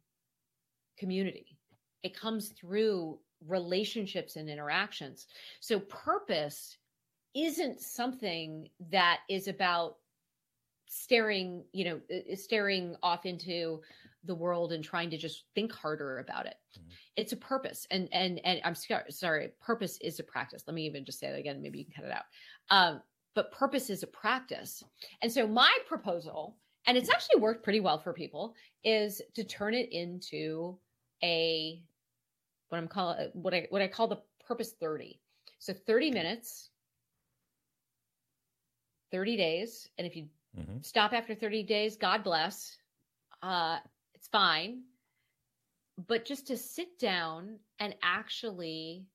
[0.98, 1.56] community
[2.06, 5.26] it comes through relationships and interactions.
[5.58, 6.76] So purpose
[7.34, 9.96] isn't something that is about
[10.88, 12.00] staring, you know,
[12.36, 13.80] staring off into
[14.26, 16.56] the world and trying to just think harder about it.
[16.78, 16.88] Mm-hmm.
[17.16, 17.86] It's a purpose.
[17.90, 20.64] And and and I'm sorry, purpose is a practice.
[20.66, 22.24] Let me even just say that again, maybe you can cut it out.
[22.70, 23.02] Um,
[23.34, 24.82] but purpose is a practice.
[25.22, 29.74] And so my proposal, and it's actually worked pretty well for people, is to turn
[29.74, 30.78] it into
[31.22, 31.82] a
[32.68, 35.20] what I'm call what I what I call the purpose 30.
[35.58, 36.70] So 30 minutes,
[39.10, 40.26] 30 days, and if you
[40.58, 40.78] mm-hmm.
[40.82, 42.76] stop after 30 days, God bless.
[43.42, 43.78] Uh,
[44.26, 44.82] it's fine.
[46.08, 49.06] But just to sit down and actually,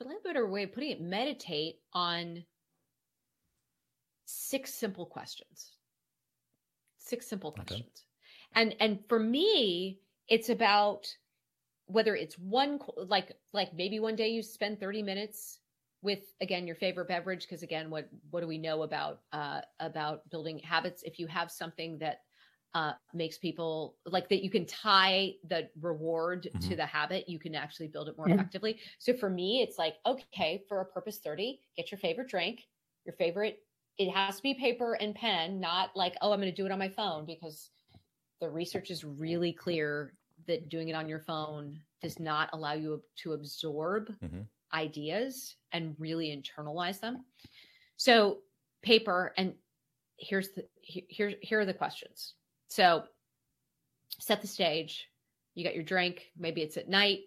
[0.00, 2.44] a little better way of putting it, meditate on
[4.26, 5.72] six simple questions.
[6.98, 7.80] Six simple questions.
[7.80, 8.60] Okay.
[8.60, 11.06] And and for me, it's about
[11.86, 15.58] whether it's one like like maybe one day you spend 30 minutes
[16.02, 20.28] with again your favorite beverage because again what what do we know about uh about
[20.30, 22.20] building habits if you have something that
[22.74, 26.68] uh makes people like that you can tie the reward mm-hmm.
[26.68, 28.38] to the habit you can actually build it more mm-hmm.
[28.38, 32.62] effectively so for me it's like okay for a purpose 30 get your favorite drink
[33.04, 33.60] your favorite
[33.98, 36.72] it has to be paper and pen not like oh i'm going to do it
[36.72, 37.70] on my phone because
[38.40, 40.14] the research is really clear
[40.46, 44.40] that doing it on your phone does not allow you to absorb mm-hmm.
[44.74, 47.24] ideas and really internalize them.
[47.96, 48.38] So
[48.82, 49.54] paper and
[50.18, 52.34] here's the here here are the questions.
[52.72, 53.04] So
[54.18, 55.08] set the stage.
[55.54, 57.20] You got your drink, maybe it's at night,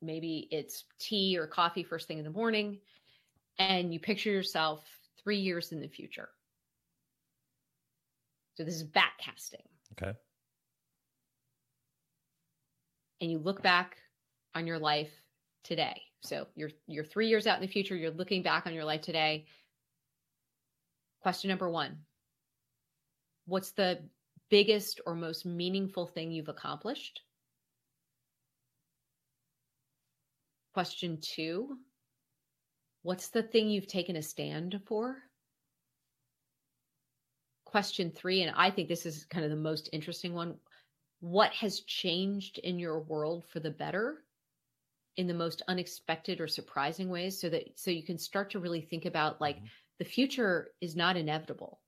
[0.00, 2.78] maybe it's tea or coffee first thing in the morning,
[3.58, 4.82] and you picture yourself
[5.22, 6.30] 3 years in the future.
[8.54, 9.66] So this is backcasting.
[9.92, 10.14] Okay
[13.20, 13.96] and you look back
[14.54, 15.10] on your life
[15.62, 16.00] today.
[16.22, 19.02] So you're you're 3 years out in the future, you're looking back on your life
[19.02, 19.46] today.
[21.20, 21.96] Question number 1.
[23.50, 23.98] What's the
[24.48, 27.22] biggest or most meaningful thing you've accomplished?
[30.72, 31.76] Question 2.
[33.02, 35.16] What's the thing you've taken a stand for?
[37.64, 40.54] Question 3 and I think this is kind of the most interesting one.
[41.18, 44.22] What has changed in your world for the better?
[45.16, 48.80] in the most unexpected or surprising ways so that so you can start to really
[48.80, 49.66] think about like mm-hmm.
[49.98, 51.80] the future is not inevitable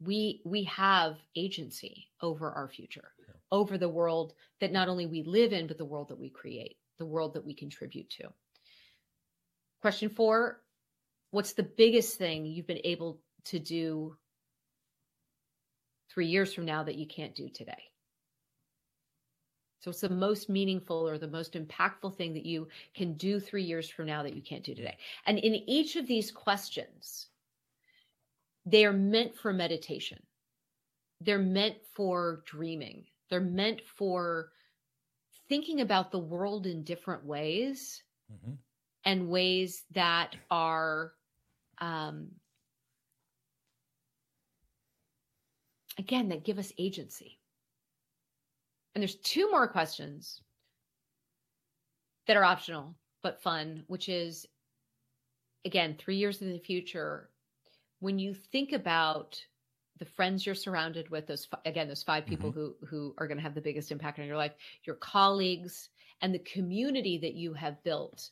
[0.00, 3.34] we we have agency over our future yeah.
[3.52, 6.76] over the world that not only we live in but the world that we create
[6.98, 8.28] the world that we contribute to
[9.82, 10.60] question 4
[11.30, 14.16] what's the biggest thing you've been able to do
[16.12, 17.90] 3 years from now that you can't do today
[19.80, 23.62] so it's the most meaningful or the most impactful thing that you can do three
[23.62, 24.98] years from now that you can't do today.
[25.24, 27.29] And in each of these questions,
[28.70, 30.22] they are meant for meditation.
[31.20, 33.04] They're meant for dreaming.
[33.28, 34.50] They're meant for
[35.48, 38.02] thinking about the world in different ways
[38.32, 38.52] mm-hmm.
[39.04, 41.12] and ways that are,
[41.78, 42.28] um,
[45.98, 47.38] again, that give us agency.
[48.94, 50.42] And there's two more questions
[52.26, 54.46] that are optional but fun, which is
[55.64, 57.30] again, three years in the future,
[58.00, 59.40] when you think about
[59.98, 62.60] the friends you're surrounded with, those again, those five people mm-hmm.
[62.60, 64.52] who who are going to have the biggest impact on your life,
[64.84, 68.30] your colleagues, and the community that you have built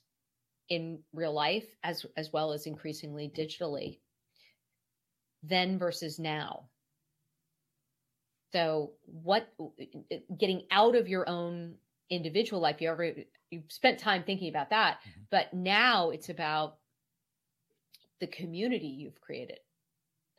[0.68, 3.98] in real life as as well as increasingly digitally,
[5.42, 6.68] then versus now
[8.52, 9.48] so what
[10.38, 11.74] getting out of your own
[12.10, 13.12] individual life, you ever
[13.50, 15.20] you've spent time thinking about that, mm-hmm.
[15.30, 16.76] but now it's about
[18.20, 19.58] the community you've created.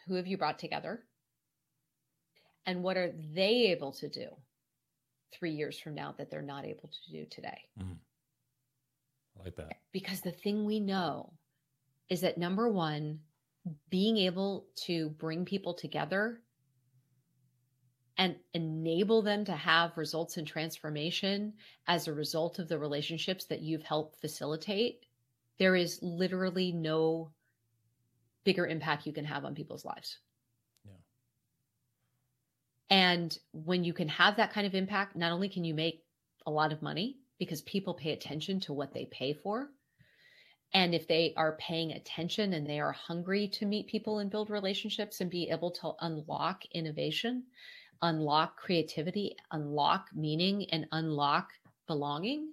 [0.07, 1.03] Who have you brought together?
[2.65, 4.27] And what are they able to do
[5.33, 7.63] three years from now that they're not able to do today?
[7.79, 7.93] Mm-hmm.
[9.39, 9.79] I like that.
[9.91, 11.33] Because the thing we know
[12.09, 13.19] is that number one,
[13.89, 16.41] being able to bring people together
[18.17, 21.53] and enable them to have results and transformation
[21.87, 25.05] as a result of the relationships that you've helped facilitate,
[25.57, 27.31] there is literally no
[28.43, 30.17] bigger impact you can have on people's lives.
[30.85, 30.93] Yeah.
[32.89, 36.03] And when you can have that kind of impact, not only can you make
[36.45, 39.69] a lot of money because people pay attention to what they pay for.
[40.73, 44.49] And if they are paying attention and they are hungry to meet people and build
[44.49, 47.43] relationships and be able to unlock innovation,
[48.01, 51.49] unlock creativity, unlock meaning, and unlock
[51.87, 52.51] belonging,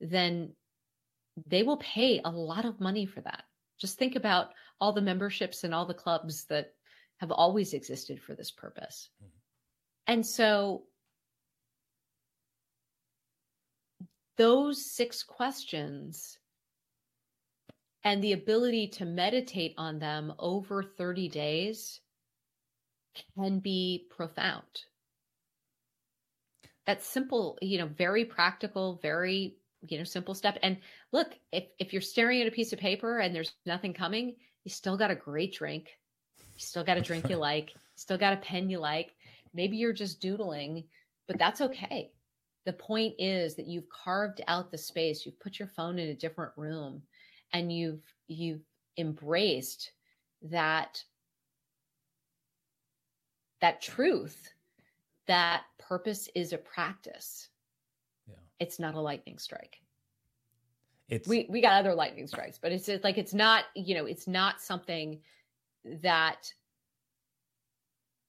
[0.00, 0.52] then
[1.46, 3.44] they will pay a lot of money for that.
[3.82, 6.74] Just think about all the memberships and all the clubs that
[7.16, 9.08] have always existed for this purpose.
[9.20, 10.12] Mm-hmm.
[10.12, 10.84] And so
[14.36, 16.38] those six questions
[18.04, 22.00] and the ability to meditate on them over 30 days
[23.34, 24.62] can be profound.
[26.86, 29.56] That simple, you know, very practical, very,
[29.88, 30.56] you know, simple step.
[30.62, 30.78] And
[31.12, 34.70] look, if if you're staring at a piece of paper and there's nothing coming, you
[34.70, 35.98] still got a great drink.
[36.38, 39.14] You still got a drink you like, still got a pen you like.
[39.54, 40.84] Maybe you're just doodling,
[41.28, 42.10] but that's okay.
[42.64, 46.14] The point is that you've carved out the space, you've put your phone in a
[46.14, 47.02] different room,
[47.52, 48.62] and you've you've
[48.98, 49.92] embraced
[50.42, 51.02] that
[53.60, 54.52] that truth
[55.26, 57.48] that purpose is a practice.
[58.26, 58.34] Yeah.
[58.58, 59.81] It's not a lightning strike.
[61.12, 64.06] It's we we got other lightning strikes, but it's just like it's not, you know,
[64.06, 65.20] it's not something
[66.02, 66.50] that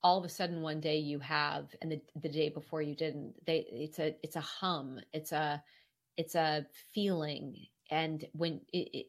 [0.02, 3.32] all of a sudden one day you have and the, the day before you didn't.
[3.46, 5.62] They it's a it's a hum, it's a
[6.18, 7.56] it's a feeling
[7.90, 9.06] and when it, it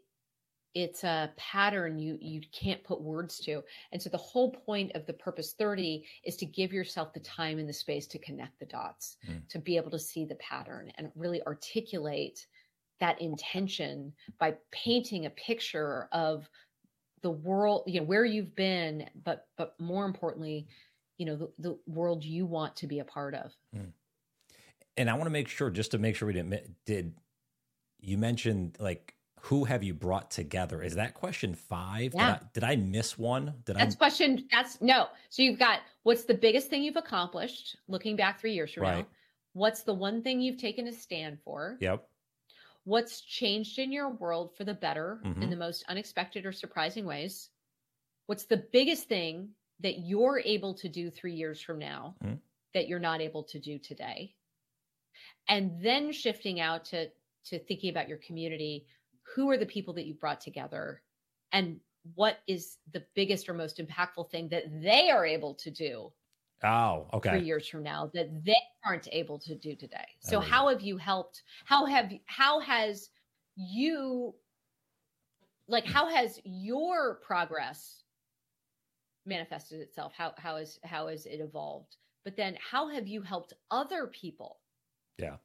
[0.74, 3.62] it's a pattern you you can't put words to
[3.92, 7.60] and so the whole point of the purpose 30 is to give yourself the time
[7.60, 9.48] and the space to connect the dots mm.
[9.48, 12.46] to be able to see the pattern and really articulate
[13.00, 16.50] that intention by painting a picture of
[17.22, 20.68] the world you know where you've been but but more importantly
[21.18, 23.92] you know the, the world you want to be a part of mm.
[24.98, 27.14] and i want to make sure just to make sure we didn't did
[28.00, 29.16] you mentioned like
[29.46, 30.82] who have you brought together?
[30.82, 32.16] Is that question five?
[32.16, 32.40] Yeah.
[32.54, 33.54] Did, I, did I miss one?
[33.66, 33.98] Did that's I?
[33.98, 34.48] question.
[34.52, 35.08] That's no.
[35.30, 38.98] So you've got what's the biggest thing you've accomplished looking back three years from right.
[39.00, 39.08] now?
[39.54, 41.78] What's the one thing you've taken a stand for?
[41.80, 42.08] Yep.
[42.86, 45.42] What's changed in your world for the better Mhm.
[45.42, 47.52] in the most unexpected or surprising ways?
[48.28, 52.42] What's the biggest thing that you're able to do three years from now Mhm.
[52.74, 54.36] that you're not able to do today?
[55.48, 57.12] And then shifting out to
[57.46, 58.88] to thinking about your community.
[59.36, 61.04] Who are the people that you brought together?
[61.52, 61.80] And
[62.16, 66.12] what is the biggest or most impactful thing that they are able to do
[66.64, 67.32] Oh, okay.
[67.32, 70.06] Three years from now that they aren't able to do today.
[70.20, 71.44] So how have you helped?
[71.66, 73.10] How have how has
[73.56, 74.34] you
[75.68, 78.04] like how has your progress
[79.26, 80.14] manifested itself?
[80.18, 81.98] How how is how has it evolved?
[82.24, 84.58] But then how have you helped other people
[85.18, 85.38] Yeah.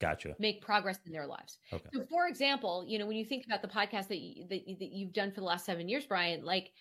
[0.00, 0.34] Gotcha.
[0.38, 1.58] make progress in their lives?
[1.72, 1.88] Okay.
[1.92, 4.92] So for example, you know, when you think about the podcast that you, that, that
[4.92, 6.72] you've done for the last 7 years, Brian, like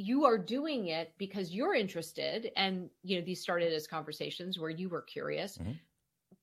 [0.00, 4.70] you are doing it because you're interested and you know these started as conversations where
[4.70, 5.78] you were curious Mhm.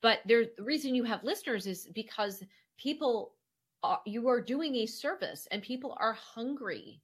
[0.02, 2.44] but there the reason you have listeners is because
[2.78, 3.36] people
[3.84, 7.02] are, you are doing a service and people are hungry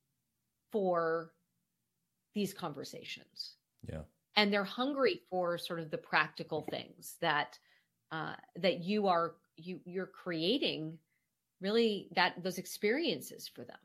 [0.72, 1.34] for
[2.36, 4.04] these conversations Yeah.
[4.36, 7.58] and they're hungry for sort of the practical things that
[8.12, 11.00] uh, that you are you you're creating
[11.62, 13.80] really that those experiences for them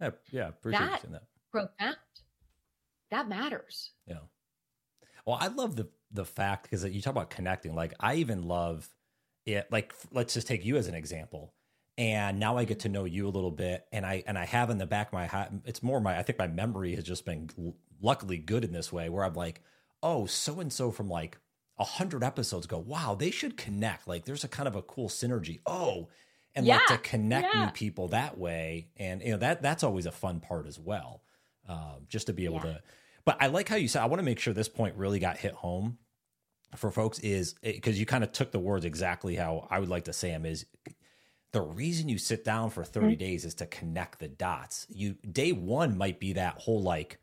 [0.00, 0.10] Yeah.
[0.32, 1.22] yeah appreciate That- that.
[1.50, 1.96] Profound
[3.10, 4.18] that matters Yeah.
[5.26, 7.74] Well, I love the the fact because you talk about connecting.
[7.74, 8.88] Like I even love
[9.46, 9.68] it.
[9.70, 11.54] Like let's just take you as an example.
[11.98, 14.70] And now I get to know you a little bit, and I and I have
[14.70, 15.60] in the back of my head.
[15.66, 16.18] It's more my.
[16.18, 17.50] I think my memory has just been
[18.00, 19.60] luckily good in this way, where I'm like,
[20.02, 21.38] oh, so and so from like
[21.78, 22.78] a hundred episodes ago.
[22.78, 24.08] Wow, they should connect.
[24.08, 25.60] Like there's a kind of a cool synergy.
[25.66, 26.08] Oh,
[26.54, 27.66] and like to connect yeah.
[27.66, 31.22] new people that way, and you know that that's always a fun part as well.
[31.68, 32.62] Um, just to be able Yeah.
[32.74, 32.82] to
[33.24, 35.36] but I like how you said, I want to make sure this point really got
[35.36, 35.98] hit home
[36.76, 40.04] for folks is because you kind of took the words exactly how I would like
[40.04, 40.66] to say them is
[41.52, 44.86] the reason you sit down for 30 days is to connect the dots.
[44.88, 47.18] You day one might be that whole like,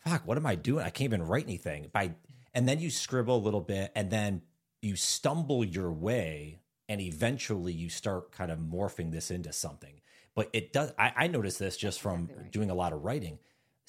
[0.00, 0.84] fuck, what am I doing?
[0.84, 1.88] I can't even write anything.
[1.92, 2.14] By
[2.54, 4.42] and then you scribble a little bit and then
[4.82, 10.00] you stumble your way and eventually you start kind of morphing this into something.
[10.34, 12.52] But it does I, I noticed this just from exactly right.
[12.52, 13.38] doing a lot of writing.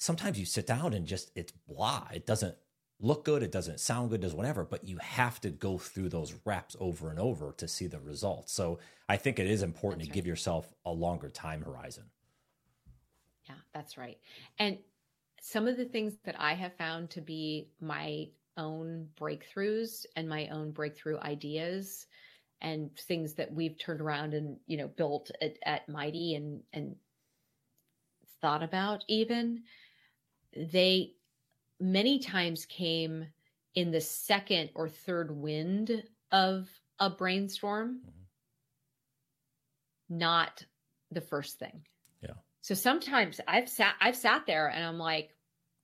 [0.00, 2.08] Sometimes you sit down and just it's blah.
[2.10, 2.56] It doesn't
[3.00, 6.34] look good, it doesn't sound good, does whatever, but you have to go through those
[6.46, 8.50] reps over and over to see the results.
[8.50, 8.78] So
[9.10, 10.14] I think it is important That's to right.
[10.14, 12.04] give yourself a longer time horizon.
[13.44, 14.16] Yeah, that's right.
[14.58, 14.78] And
[15.42, 20.48] some of the things that I have found to be my own breakthroughs and my
[20.48, 22.06] own breakthrough ideas
[22.62, 26.96] and things that we've turned around and, you know, built at, at Mighty and, and
[28.40, 29.62] thought about even,
[30.54, 31.16] they
[31.80, 33.32] many times came
[33.74, 36.70] in the second or third wind of
[37.00, 38.26] a brainstorm, Mhm.
[40.08, 40.66] not
[41.10, 41.86] the first thing.
[42.20, 42.34] Yeah.
[42.62, 45.36] So sometimes I've sat I've sat there and I'm like,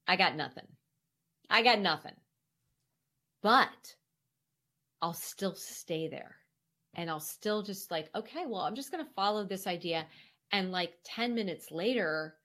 [0.07, 0.69] I got nothing.
[1.51, 2.17] I got nothing.
[3.41, 3.97] But
[5.03, 6.37] I'll still stay there.
[6.95, 10.07] And I'll still just like, okay, well, I'm just gonna follow this idea.
[10.53, 12.39] And like 10 minutes later,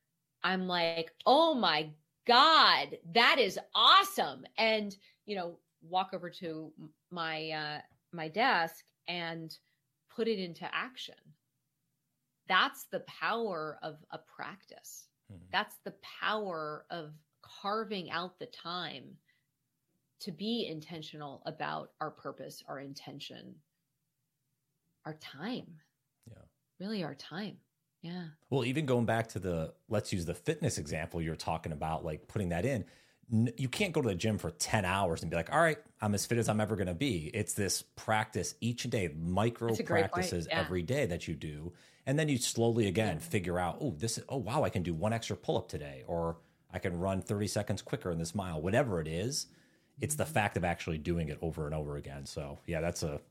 [0.43, 1.93] I'm like, oh my
[2.25, 4.45] God, that is awesome.
[4.57, 4.95] And,
[5.25, 6.71] you know, walk over to
[7.09, 7.81] my uh
[8.13, 9.57] my desk and
[10.09, 11.15] put it into action.
[12.47, 15.07] That's the power of a practice.
[15.31, 15.49] Mhm.
[15.51, 19.17] That's the power of carving out the time
[20.19, 23.61] to be intentional about our purpose, our intention,
[25.05, 25.81] our time.
[26.27, 26.45] Yeah.
[26.79, 27.57] Really, our time.
[28.01, 28.23] Yeah.
[28.49, 32.27] Well, even going back to the let's use the fitness example you're talking about, like
[32.27, 32.85] putting that in,
[33.31, 35.77] n- you can't go to the gym for 10 hours and be like, all right,
[36.01, 37.29] I'm as fit as I'm ever going to be.
[37.33, 40.59] It's this practice each day, micro That's a great point, practices yeah.
[40.59, 41.73] every day that you do.
[42.05, 44.93] And then you slowly again figure out, oh, this is, oh, wow, I can do
[44.93, 46.37] one extra pull up today, or
[46.73, 49.45] I can run 30 seconds quicker in this mile, whatever it is.
[49.99, 50.33] It's the mm-hmm.
[50.33, 52.25] fact of actually doing it over and over again.
[52.25, 53.21] So, yeah, that's a,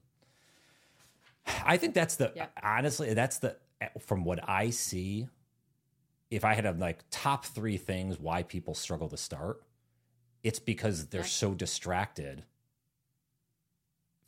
[1.65, 2.47] I think that's the Yeah.
[2.63, 3.57] honestly that's the
[4.01, 5.29] from what I see.
[6.31, 9.63] If I had a like top three things why people struggle to start,
[10.43, 12.45] it's because they're so distracted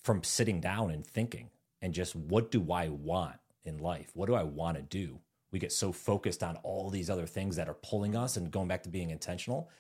[0.03, 1.51] from sitting down and thinking
[1.81, 4.11] and just what do I want in life?
[4.15, 5.21] What do I want to do?
[5.53, 8.69] We get so focused on all these other things that are pulling us and going
[8.69, 9.71] back to being intentional.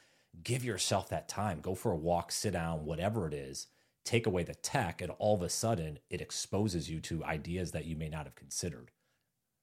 [0.45, 1.61] Give yourself that time.
[1.61, 3.69] Go for a walk, sit down, whatever it is.
[4.05, 7.87] Take away the tech, and all of a sudden it exposes you to ideas that
[7.87, 8.91] you may not have considered.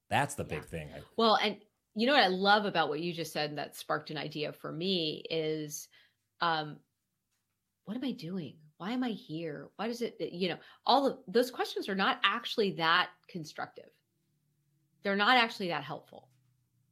[0.10, 0.70] That's the big Yeah.
[0.70, 0.94] thing.
[0.94, 1.62] I- Well, and
[1.96, 4.72] you know what I love about what you just said that sparked an idea for
[4.72, 5.88] me is
[6.42, 6.80] um
[7.86, 8.58] what am I doing?
[8.80, 9.70] why am I here?
[9.76, 13.90] Why does it, you know, all of those questions are not actually that constructive.
[15.04, 16.30] They're not actually that helpful.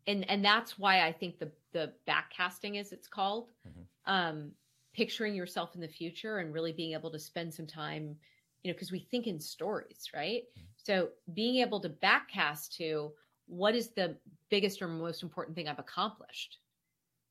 [0.05, 4.13] And and that's why I think the the backcasting as it's called, mm-hmm.
[4.13, 4.51] um,
[4.93, 8.17] picturing yourself in the future and really being able to spend some time,
[8.63, 10.43] you know, because we think in stories, right?
[10.57, 10.65] Mm-hmm.
[10.83, 13.11] So being able to backcast to
[13.47, 14.17] what is the
[14.49, 16.57] biggest or most important thing I've accomplished?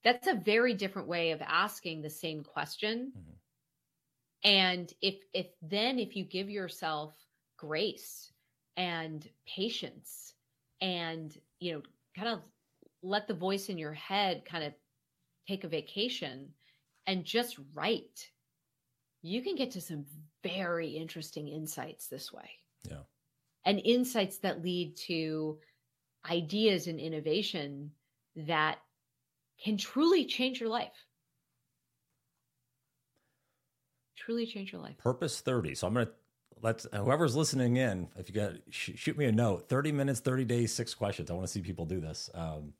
[0.02, 3.12] That's a very different way of asking the same question.
[3.16, 3.30] Mm-hmm.
[4.44, 7.14] And if if then if you give yourself
[7.56, 8.32] grace
[8.76, 10.34] and patience
[10.80, 11.82] and you know
[12.16, 12.40] kind of
[13.02, 14.72] let the voice in your head kind of
[15.48, 16.48] take a vacation
[17.06, 18.28] and just write
[19.26, 20.04] you can get to some
[20.42, 22.50] very interesting insights this way
[22.88, 23.02] yeah
[23.64, 25.58] and insights that lead to
[26.30, 27.90] ideas and innovation
[28.36, 28.78] that
[29.62, 31.06] can truly change your life.
[34.16, 34.96] Truly change your life.
[34.98, 35.74] Purpose 30.
[35.74, 36.12] So I'm going to
[36.62, 40.44] let's whoever's listening in, if you got sh- shoot me a note, 30 minutes, 30
[40.44, 41.30] days, six questions.
[41.30, 42.30] I want to see people do this.
[42.34, 42.72] Um,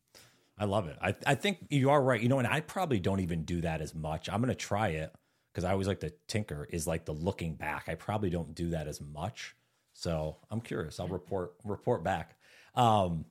[0.58, 0.96] I love it.
[1.02, 2.20] I, I think you are right.
[2.20, 4.28] You know, and I probably don't even do that as much.
[4.28, 5.12] I'm going to try it
[5.56, 7.86] because I always like to tinker is like the looking back.
[7.88, 9.56] I probably don't do that as much.
[9.94, 11.00] So I'm curious.
[11.00, 12.36] I'll report report back.
[12.74, 13.24] Um,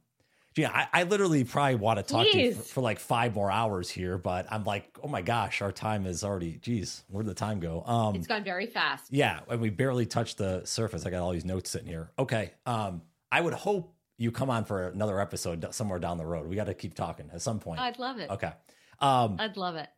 [0.56, 2.32] yeah, I, I, literally probably want to talk Jeez.
[2.32, 5.62] to you for, for, like five more hours here, but I'm like, oh my gosh,
[5.62, 6.54] our time is already.
[6.54, 7.84] Geez, where'd the time go?
[7.86, 9.14] Um, it's gone very fast.
[9.14, 11.06] Yeah, and we barely touched the surface.
[11.06, 12.10] I got all these notes sitting here.
[12.18, 16.48] Okay, um, I would hope you come on for another episode somewhere down the road.
[16.48, 17.80] We got to keep talking at some point.
[17.82, 18.32] I'd love it.
[18.32, 18.54] Okay,
[19.00, 19.90] um, I'd love it.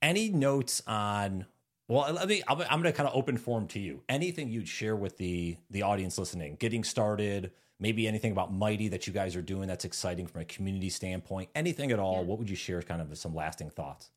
[0.00, 1.46] Any notes on
[1.88, 2.42] well, let me.
[2.46, 4.02] I'm, I'm going to kind of open form to you.
[4.08, 9.06] Anything you'd share with the the audience listening, getting started, maybe anything about Mighty that
[9.06, 12.16] you guys are doing that's exciting from a community standpoint, anything at all.
[12.16, 12.26] Yeah.
[12.28, 12.82] What would you share?
[12.82, 14.10] Kind of some lasting thoughts.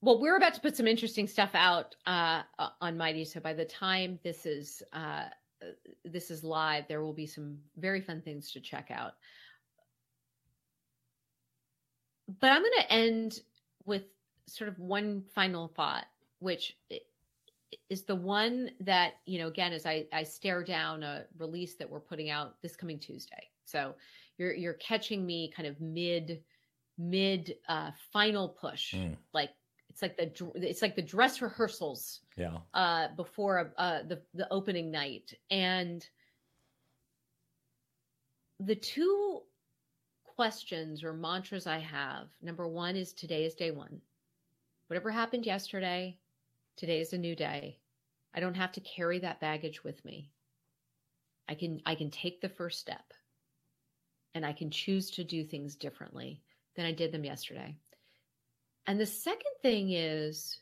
[0.00, 2.42] Well, we're about to put some interesting stuff out uh,
[2.80, 3.24] on Mighty.
[3.26, 5.24] So by the time this is uh,
[6.06, 9.12] this is live, there will be some very fun things to check out.
[12.40, 13.40] But I'm going to end
[13.88, 14.04] with
[14.46, 16.04] sort of one final thought,
[16.38, 16.76] which
[17.90, 21.90] is the one that you know again as I, I stare down a release that
[21.90, 23.50] we're putting out this coming Tuesday.
[23.64, 23.94] So
[24.36, 26.42] you're you're catching me kind of mid
[26.98, 29.16] mid uh, final push, mm.
[29.32, 29.50] like
[29.88, 34.90] it's like the it's like the dress rehearsals, yeah, uh, before uh, the the opening
[34.90, 36.06] night, and
[38.60, 39.42] the two
[40.38, 42.28] questions or mantras I have.
[42.40, 44.00] Number one is today is day one.
[44.86, 46.16] Whatever happened yesterday,
[46.76, 47.80] today is a new day.
[48.32, 50.30] I don't have to carry that baggage with me.
[51.48, 53.12] I can I can take the first step
[54.36, 56.40] and I can choose to do things differently
[56.76, 57.74] than I did them yesterday.
[58.86, 60.60] And the second thing is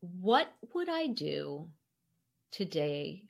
[0.00, 1.68] what would I do
[2.50, 3.22] today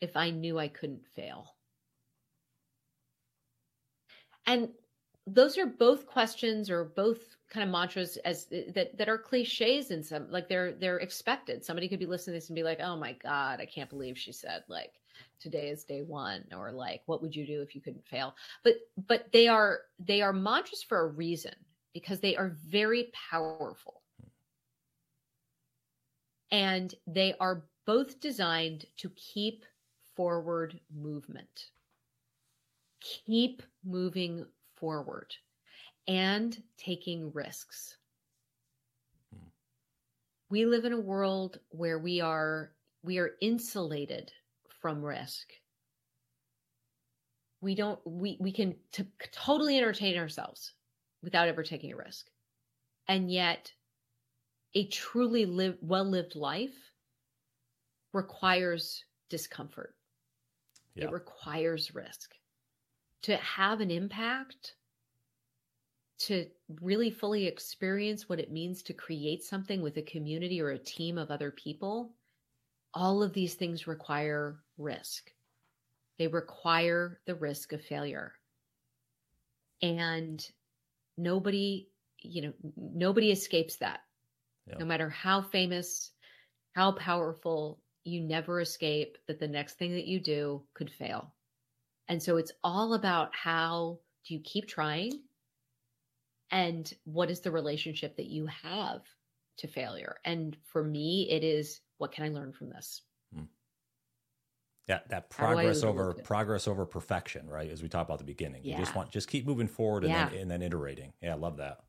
[0.00, 1.53] if I knew I couldn't fail?
[4.46, 4.68] And
[5.26, 10.02] those are both questions or both kind of mantras as that that are cliches in
[10.02, 11.64] some like they're they're expected.
[11.64, 14.18] Somebody could be listening to this and be like oh my god i can't believe
[14.18, 15.00] she said like
[15.40, 18.34] today is day one or like what would you do if you couldn't fail?
[18.62, 18.76] But
[19.06, 21.54] but they are they are mantras for a reason
[21.92, 24.02] because they are very powerful.
[26.50, 29.64] And they are both designed to keep
[30.16, 31.70] forward movement.
[33.00, 35.34] Keep moving forward
[36.06, 37.96] and taking risks.
[39.32, 39.48] Hmm.
[40.50, 42.72] We live in a world where we are
[43.02, 44.32] we are insulated
[44.80, 45.52] from risk.
[47.60, 50.72] We don't we we can t- totally entertain ourselves
[51.22, 52.26] without ever taking a risk.
[53.08, 53.72] And yet
[54.74, 56.74] a truly live well lived life
[58.12, 59.94] requires discomfort.
[60.94, 61.06] Yeah.
[61.06, 62.34] It requires risk
[63.24, 64.74] to have an impact,
[66.18, 66.46] to
[66.80, 71.16] really fully experience what it means to create something with a community or a team
[71.18, 72.12] of other people,
[72.92, 75.32] all of these things require risk.
[76.18, 78.34] They require the risk of failure.
[79.82, 80.46] And
[81.16, 81.88] nobody,
[82.20, 84.00] you know, nobody escapes that.
[84.78, 86.10] No matter how famous,
[86.74, 91.32] how powerful, you never escape that the next thing that you do could fail.
[92.08, 95.20] And so it's all about how do you keep trying?
[96.50, 99.02] And what is the relationship that you have
[99.58, 100.16] to failure?
[100.24, 103.02] And for me, it is what can I learn from this?
[103.34, 103.44] Hmm.
[104.88, 107.70] Yeah, that progress over progress over perfection, right?
[107.70, 108.74] As we talked about the beginning, yeah.
[108.74, 110.28] you just want just keep moving forward and, yeah.
[110.28, 111.12] then, and then iterating.
[111.22, 111.80] Yeah, I love that.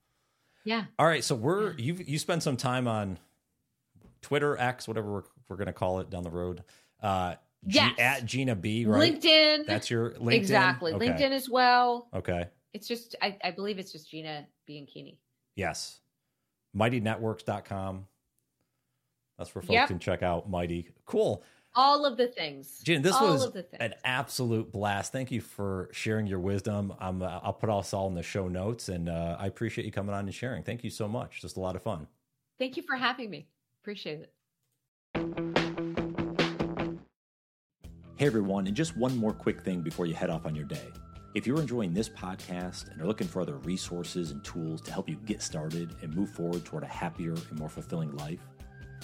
[0.64, 0.86] Yeah.
[0.98, 1.24] All right.
[1.24, 3.20] So we're you you spend some time on
[4.22, 6.64] Twitter, X, whatever we're we're gonna call it down the road.
[7.02, 7.36] Uh,
[7.68, 7.96] G- Yes.
[8.00, 8.86] at Gina B.
[8.86, 9.14] Right.
[9.20, 9.66] LinkedIn.
[9.66, 10.34] That's your LinkedIn.
[10.34, 10.94] exactly.
[10.94, 11.08] Okay.
[11.08, 12.08] LinkedIn as well.
[12.14, 12.48] Okay.
[12.74, 14.78] It's just I, I believe it's just Gina B.
[14.78, 15.18] and Bianchini.
[15.56, 16.00] Yes.
[16.76, 18.06] MightyNetworks.com.
[19.38, 19.88] That's where folks Yep.
[19.88, 20.90] can check out Mighty.
[21.06, 21.44] Cool.
[21.78, 22.80] All of the things.
[22.84, 23.82] Gina, this all was of the things.
[23.82, 25.12] an absolute blast.
[25.12, 26.94] Thank you for sharing your wisdom.
[27.00, 29.92] I'm, uh, I'll put us all in the show notes, and uh, I appreciate you
[29.92, 30.64] coming on and sharing.
[30.64, 31.42] Thank you so much.
[31.42, 32.08] Just a lot of fun.
[32.60, 33.48] Thank you for having me.
[33.82, 34.30] Appreciate
[35.16, 35.55] it.
[38.18, 40.88] Hey everyone, and just one more quick thing before you head off on your day.
[41.34, 45.10] If you're enjoying this podcast and are looking for other resources and tools to help
[45.10, 48.40] you get started and move forward toward a happier and more fulfilling life,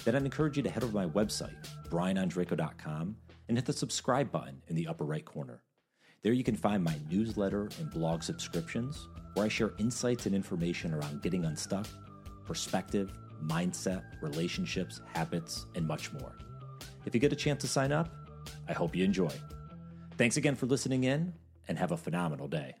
[0.04, 1.54] then I'd encourage you to head over to my website,
[1.90, 3.14] brianondrako.com,
[3.48, 5.62] and hit the subscribe button in the upper right corner.
[6.22, 10.94] There you can find my newsletter and blog subscriptions, where I share insights and information
[10.94, 11.86] around getting unstuck,
[12.46, 13.12] perspective,
[13.44, 16.32] mindset, relationships, habits, and much more.
[17.04, 18.08] If you get a chance to sign up,
[18.68, 19.32] I hope you enjoy.
[20.16, 21.32] Thanks again for listening in
[21.68, 22.76] and have a phenomenal day.